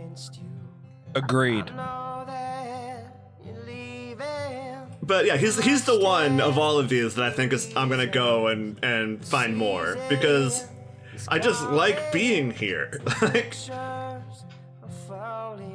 [1.14, 1.70] Agreed.
[5.10, 7.88] but yeah, he's he's the one of all of these that I think is I'm
[7.88, 10.64] gonna go and and find more because
[11.26, 13.00] I just like being here.
[13.22, 13.56] like,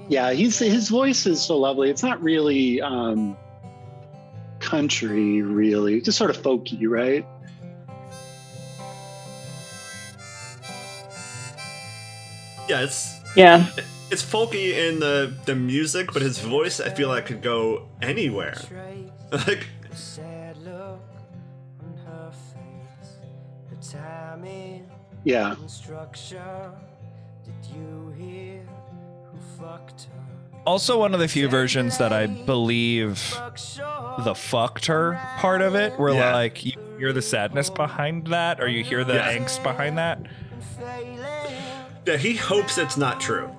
[0.07, 1.90] Yeah, he's his voice is so lovely.
[1.90, 3.36] It's not really um
[4.62, 7.26] country, really, just sort of folky, right?
[12.70, 13.68] yeah, it's Yeah.
[14.11, 18.56] It's folky in the the music, but his voice I feel like could go anywhere.
[19.32, 20.99] like Sad look
[21.82, 23.11] on her face.
[23.69, 24.90] The timing
[25.23, 26.72] Yeah, and.
[27.44, 28.61] Did you hear
[29.32, 30.07] who fucked?
[30.65, 33.38] Also, one of the few versions that I believe
[34.23, 36.34] the fucked her part of it, where Yeah.
[36.34, 39.38] like you hear the sadness behind that, or you hear the Yeah.
[39.38, 40.19] angst behind that.
[42.06, 43.49] Yeah, he hopes it's not true.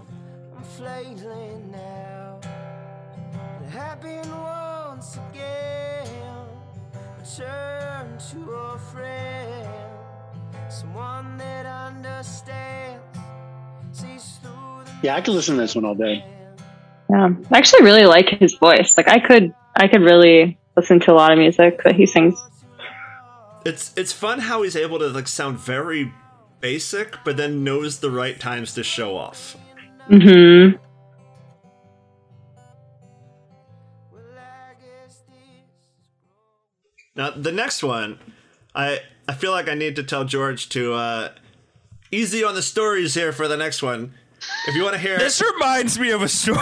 [15.03, 16.25] Yeah, I could listen to this one all day.
[17.11, 17.31] Yeah.
[17.51, 18.97] I actually really like his voice.
[18.97, 22.35] Like I could I could really listen to a lot of music that he sings.
[23.65, 26.13] It's it's fun how he's able to like sound very
[26.61, 29.57] basic, but then knows the right times to show off.
[30.09, 30.79] Mhm.
[37.15, 38.19] Now the next one,
[38.75, 41.29] I I feel like I need to tell George to uh,
[42.11, 44.15] easy on the stories here for the next one.
[44.67, 46.61] If you want to hear, This reminds me of a story.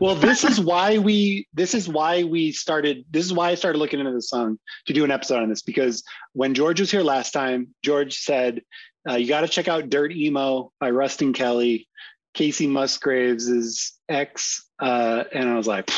[0.00, 3.78] Well, this is why we this is why we started this is why I started
[3.78, 6.02] looking into the song to do an episode on this because
[6.32, 8.62] when George was here last time, George said
[9.08, 11.88] uh, you got to check out Dirt Emo by Ruston Kelly,
[12.34, 15.90] Kacey Musgraves' ex, uh, and I was like,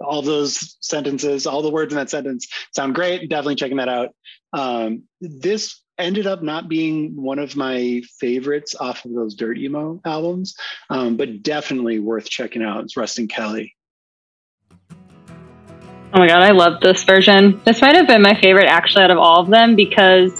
[0.00, 3.28] all those sentences, all the words in that sentence sound great.
[3.28, 4.08] Definitely checking that out.
[4.52, 10.00] Um, this ended up not being one of my favorites off of those Dirt Emo
[10.04, 10.56] albums
[10.90, 12.84] um, but definitely worth checking out.
[12.84, 13.74] It's Ruston Kelly.
[14.90, 17.60] Oh my god, I love this version.
[17.64, 20.32] This might have been my favorite actually out of all of them because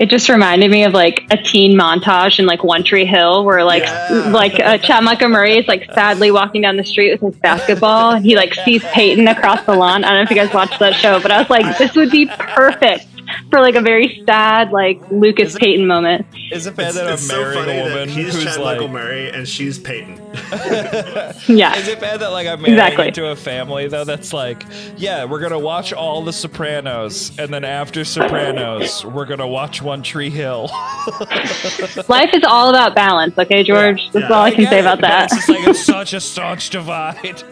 [0.00, 3.64] it just reminded me of like a teen montage in like One Tree Hill where
[3.64, 4.30] like Yeah.
[4.32, 8.24] like uh, Chad Montgomery is like sadly walking down the street with his basketball and
[8.24, 10.04] he like sees Peyton across the lawn.
[10.04, 12.10] I don't know if you guys watched that show, but I was like, this would
[12.10, 13.06] be perfect
[13.50, 16.26] for like a very sad, like Lucas Is it- Peyton moment.
[16.52, 18.56] Is it bad It's, that it's I'm so marrying a that woman he's who's Chad
[18.60, 18.76] like?
[18.76, 20.20] Michael Murray and she's Peyton.
[21.48, 21.74] Yeah.
[21.76, 23.08] Is it bad that like I'm marrying Exactly.
[23.08, 24.64] into a family though that's like,
[24.96, 30.02] yeah, we're gonna watch all the Sopranos, and then after Sopranos, we're gonna watch One
[30.02, 30.70] Tree Hill.
[32.08, 34.10] Life is all about balance, okay, George?
[34.12, 34.36] That's Yeah.
[34.36, 35.24] all I can get say it, about that.
[35.32, 37.42] It's just like it's such a staunch divide.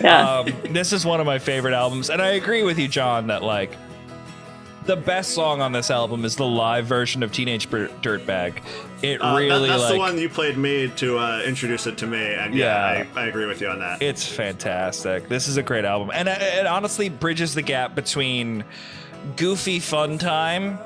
[0.00, 0.38] yeah.
[0.40, 3.42] Um, this is one of my favorite albums, and I agree with you, John, that
[3.42, 3.76] like
[4.86, 8.62] the best song on this album is the live version of Teenage Dirtbag.
[9.02, 11.96] It Uh, that- really that's like the one you played me to uh, introduce it
[11.98, 13.06] to me, and yeah, Yeah.
[13.16, 14.02] I, I agree with you on that.
[14.02, 15.28] It's fantastic.
[15.28, 18.64] This is a great album, and it, it honestly bridges the gap between
[19.36, 20.78] goofy fun time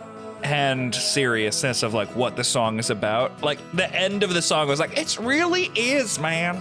[0.44, 3.42] and seriousness of like what the song is about.
[3.42, 6.60] Like the end of the song was like, "It really is, man."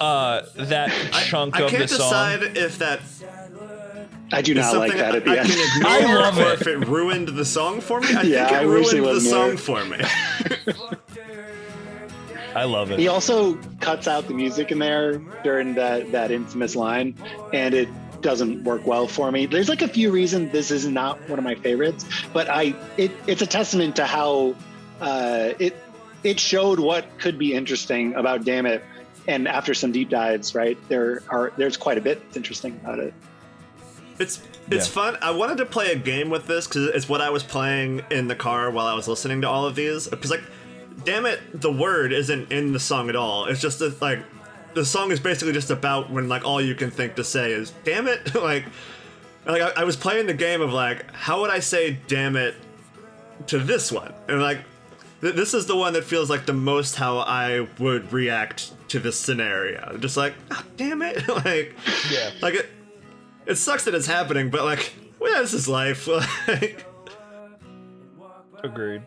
[0.00, 2.10] Uh, that I, chunk I of can't the song.
[2.40, 3.00] decide if that
[4.32, 5.48] I do not like that at the I, I end.
[5.50, 6.60] can I love or it.
[6.60, 8.08] if it ruined the song for me.
[8.14, 9.56] I Yeah, think I it wish it ruined the song there.
[9.58, 9.98] for me.
[12.54, 12.98] I love it.
[12.98, 17.14] He also cuts out the music in there during that that infamous line,
[17.52, 17.88] and it
[18.20, 19.46] doesn't work well for me.
[19.46, 23.10] There's like a few reasons this is not one of my favorites, but I it
[23.26, 24.54] it's a testament to how
[25.00, 25.74] uh, it
[26.24, 28.82] it showed what could be interesting about Dammit.
[29.28, 32.98] And after some deep dives, right there are there's quite a bit that's interesting about
[32.98, 33.14] it.
[34.22, 34.40] It's
[34.70, 34.92] it's Yeah.
[34.92, 35.18] fun.
[35.20, 38.28] I wanted to play a game with this because it's what I was playing in
[38.28, 40.06] the car while I was listening to all of these.
[40.08, 40.42] Because like,
[41.04, 43.46] damn it, the word isn't in the song at all.
[43.46, 44.20] It's just that, like
[44.74, 47.72] the song is basically just about when like all you can think to say is
[47.84, 48.34] damn it.
[48.50, 48.64] like
[49.44, 52.54] like I, I was playing the game of like how would I say damn it
[53.48, 54.58] to this one and like
[55.20, 59.18] this is the one that feels like the most how I would react to this
[59.18, 59.96] scenario.
[59.98, 61.74] Just like ah, damn it, like
[62.10, 62.30] Yeah.
[62.40, 62.66] like it,
[63.46, 66.08] it sucks that it's happening, but like, well, yeah, this is life.
[68.64, 69.02] Agreed.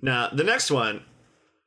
[0.00, 1.02] now, the next one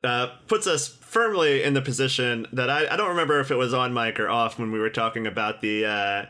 [0.04, 3.72] uh, puts us firmly in the position that I, I don't remember if it was
[3.72, 6.26] on mic or off when we were talking about the uh,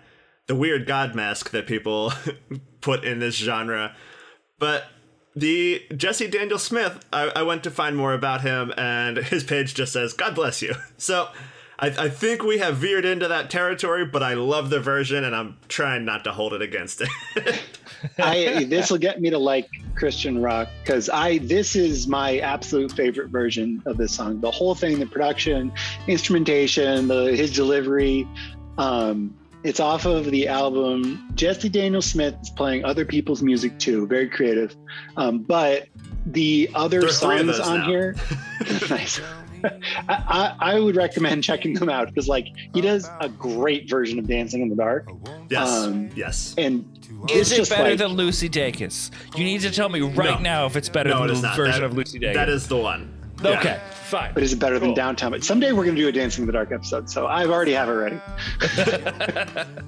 [0.47, 2.13] the weird god mask that people
[2.81, 3.95] put in this genre,
[4.59, 4.85] but.
[5.39, 9.75] The Jesse Daniel Smith, I, I went to find more about him, and his page
[9.75, 10.75] just says, God bless you.
[10.97, 11.29] So
[11.79, 15.37] I, I think we have veered into that territory, but I love the version, and
[15.37, 17.09] I'm trying not to hold it against it.
[18.19, 22.93] I this will get me to like Christian rock because I this is my absolute
[22.93, 24.41] favorite version of this song.
[24.41, 25.73] The whole thing, the production,
[26.07, 28.27] instrumentation, the his delivery.
[28.79, 29.35] Um,
[29.65, 31.29] it's off of the album.
[31.35, 34.77] Jesse Daniel Smith is playing other people's music too, very creative.
[35.17, 35.89] Um, but
[36.27, 37.87] the other There are three of songs on now.
[37.87, 38.17] here,
[38.91, 39.21] nice.
[39.65, 39.75] I,
[40.09, 44.27] I, I would recommend checking them out because like he does a great version of
[44.27, 45.09] Dancing in the Dark,
[45.49, 46.55] yes, Um, yes.
[46.59, 46.85] and
[47.31, 49.11] Is it better like, than Lucy Dacus?
[49.37, 50.43] You need to tell me right No.
[50.43, 52.35] now if it's better No, than it is the version That- of Lucy Dacus.
[52.35, 53.13] That is the one.
[53.43, 53.51] Yeah.
[53.59, 53.81] okay.
[54.05, 54.33] Fine.
[54.35, 55.33] but is it better than downtown?
[55.33, 57.89] But someday we're gonna do a Dancing in the Dark episode, so I've already have
[57.89, 58.21] it ready.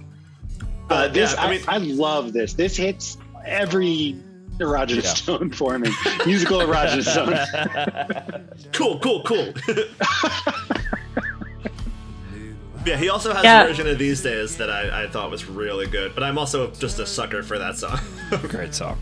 [0.90, 2.55] Uh, this yeah, I I, mean- I, love this.
[2.55, 4.16] This hits every
[4.59, 5.14] erogenous Yeah.
[5.14, 5.90] zone for me.
[6.26, 7.35] Musical erogenous zone.
[8.72, 9.52] Cool, cool, cool.
[12.86, 13.64] yeah, he also has Yeah.
[13.64, 16.70] a version of these days that I, I thought was really good, but I'm also
[16.72, 17.98] just a sucker for that song.
[18.48, 18.98] Great song.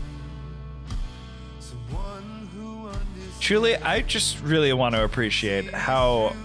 [3.39, 6.35] Truly, I just really want to appreciate how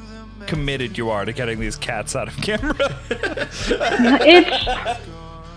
[0.46, 2.74] committed you are to getting these cats out of camera.
[4.20, 5.00] it's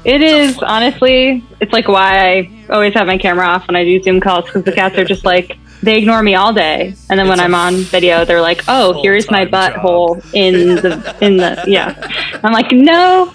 [0.06, 4.02] it is honestly it's like why i always have my camera off when i do
[4.02, 6.96] zoom calls because the cats are just like they ignore me all day.
[7.10, 11.38] And then when i'm on video they're like oh here's my butthole in the in
[11.38, 11.94] the yeah.
[12.44, 13.34] I'm like no.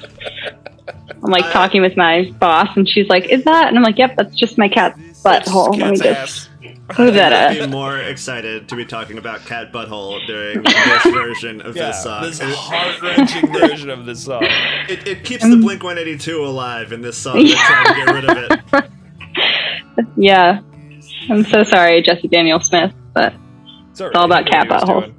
[1.23, 3.69] I'm like talking with my boss and she's like is that?
[3.69, 5.79] And i'm like yep that's just my cat's butthole.
[5.79, 6.99] Let me just ass.
[6.99, 11.61] move that I'd be more excited to be talking about Cat Butthole during this version
[11.61, 12.23] of Yeah, this song.
[12.23, 14.43] this heart wrenching version of this song.
[14.89, 17.45] it, it keeps the Blink 182 alive in this song.
[17.45, 18.37] They're trying to get rid of
[18.79, 18.91] it.
[20.17, 20.61] yeah
[21.29, 23.35] i'm so sorry jesse daniel smith but
[23.91, 25.13] It's all about cat buttholes.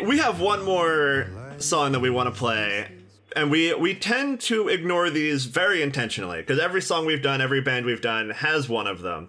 [0.00, 1.26] we, we have one more
[1.58, 2.86] song that we want to play
[3.36, 7.60] and we we tend to ignore these very intentionally because every song we've done every
[7.60, 9.28] band we've done has one of them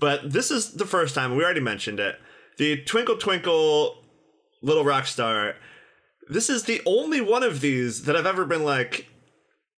[0.00, 2.16] but this is the first time we already mentioned it
[2.58, 4.02] the twinkle twinkle
[4.62, 5.54] little rock star
[6.28, 9.06] this is the only one of these that i've ever been like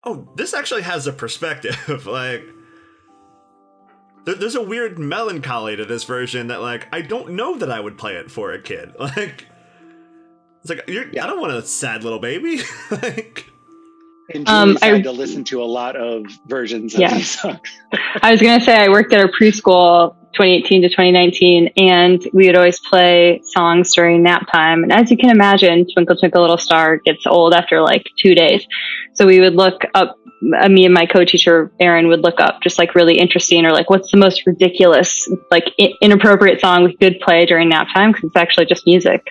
[0.05, 2.43] oh this actually has a perspective like
[4.25, 7.79] there- there's a weird melancholy to this version that like I don't know that I
[7.79, 8.91] would play it for a kid.
[8.99, 9.47] Like
[10.61, 12.61] it's like you're I don't want a sad little baby.
[12.91, 13.45] like
[14.33, 17.13] And Um, I- had to listen to a lot of versions of Yeah.
[17.15, 17.59] these songs.
[18.21, 22.55] I was gonna say I worked at a preschool 2018 to 2019, and we would
[22.55, 24.83] always play songs during nap time.
[24.83, 28.65] And as you can imagine, Twinkle Twinkle Little Star gets old after like two days.
[29.13, 30.15] So we would look up.
[30.59, 33.91] Uh, me and my co-teacher Aaron would look up just like really interesting or like
[33.91, 38.23] what's the most ridiculous like I- inappropriate song we could play during nap time because
[38.23, 39.21] it's actually just music.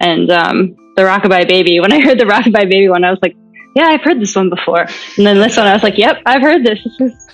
[0.00, 1.80] And um, the Rockabye Baby.
[1.80, 3.34] When I heard the Rockabye Baby one, I was like,
[3.78, 4.80] yeah, I've heard this one before.
[5.16, 6.78] And then this one, I was like, yep, I've heard this.
[6.98, 7.26] This is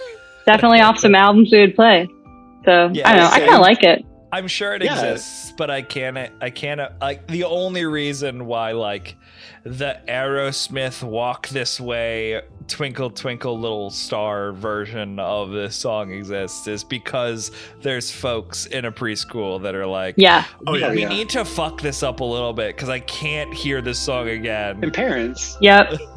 [0.47, 2.09] definitely off some albums we would play.
[2.65, 3.31] So Yeah, I don't know.
[3.31, 4.05] I kind of like it.
[4.33, 4.93] I'm sure it Yeah.
[5.01, 6.19] exists, but I can't.
[6.41, 6.81] I can't.
[7.01, 9.15] Like the only reason why, like,
[9.63, 16.83] the Aerosmith "Walk This Way" "Twinkle Twinkle Little Star" version of this song exists is
[16.83, 20.45] because there's folks in a preschool that are like, Yeah.
[20.67, 20.91] Oh, we, yeah.
[20.91, 21.09] we Yeah.
[21.11, 24.81] need to fuck this up a little bit because I can't hear this song again."
[24.83, 25.95] And parents, Yep.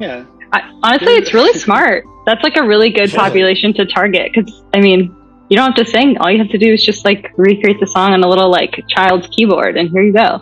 [0.00, 0.24] yeah.
[0.52, 2.04] I, honestly, it's really smart.
[2.26, 3.18] That's like a really good Yeah.
[3.20, 5.14] population to target because I mean,
[5.48, 6.18] you don't have to sing.
[6.18, 8.82] All you have to do is just like recreate the song on a little like
[8.88, 10.40] child's keyboard, and here you go.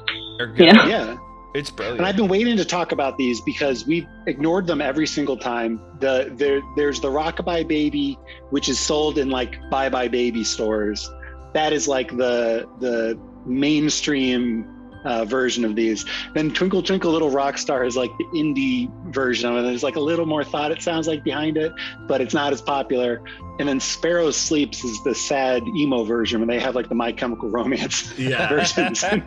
[0.56, 0.84] You know?
[0.84, 1.16] Yeah.
[1.54, 2.00] It's brilliant.
[2.00, 5.80] And I've been waiting to talk about these because we've ignored them every single time.
[6.00, 8.18] The there there's the Rockabye Baby,
[8.50, 11.08] which is sold in like Bye Bye Baby stores.
[11.52, 13.16] That is like the the
[13.46, 14.66] mainstream
[15.04, 16.04] uh, version of these.
[16.34, 19.62] Then Twinkle Twinkle Little Rock Star is like the indie version of it.
[19.62, 21.72] There's like a little more thought it sounds like behind it,
[22.06, 23.22] but it's not as popular.
[23.58, 27.12] And then Sparrow Sleeps is the sad emo version when they have like the My
[27.12, 28.48] Chemical Romance Yeah.
[28.48, 29.02] versions.
[29.04, 29.24] and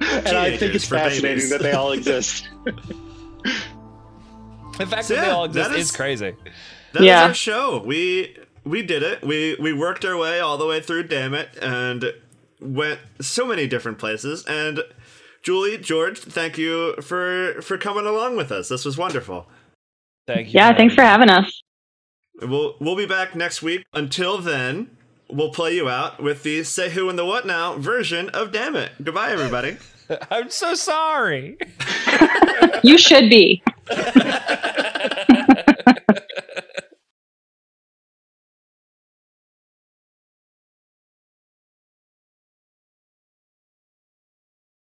[0.00, 1.50] I think it's fascinating babies.
[1.50, 2.48] that they all exist.
[4.78, 6.34] the fact So, that they all exist that is, is- crazy.
[6.92, 7.24] That is Yeah.
[7.24, 7.82] our show.
[7.84, 9.22] We we did it.
[9.24, 11.04] We we worked our way all the way through.
[11.04, 12.12] Dammit, and
[12.62, 14.44] went so many different places.
[14.46, 14.80] And
[15.42, 18.68] Julie, George, thank you for for coming along with us.
[18.68, 19.46] This was wonderful.
[20.26, 20.58] Thank you.
[20.58, 20.74] yeah.
[20.76, 21.62] Thanks for having us.
[22.40, 23.84] We'll we'll be back next week.
[23.92, 24.96] Until then,
[25.28, 28.92] we'll play you out with the "Say Who and the What Now" version of "Dammit."
[29.02, 29.76] Goodbye, everybody.
[30.30, 31.56] I'm so sorry.
[32.84, 33.62] You should be.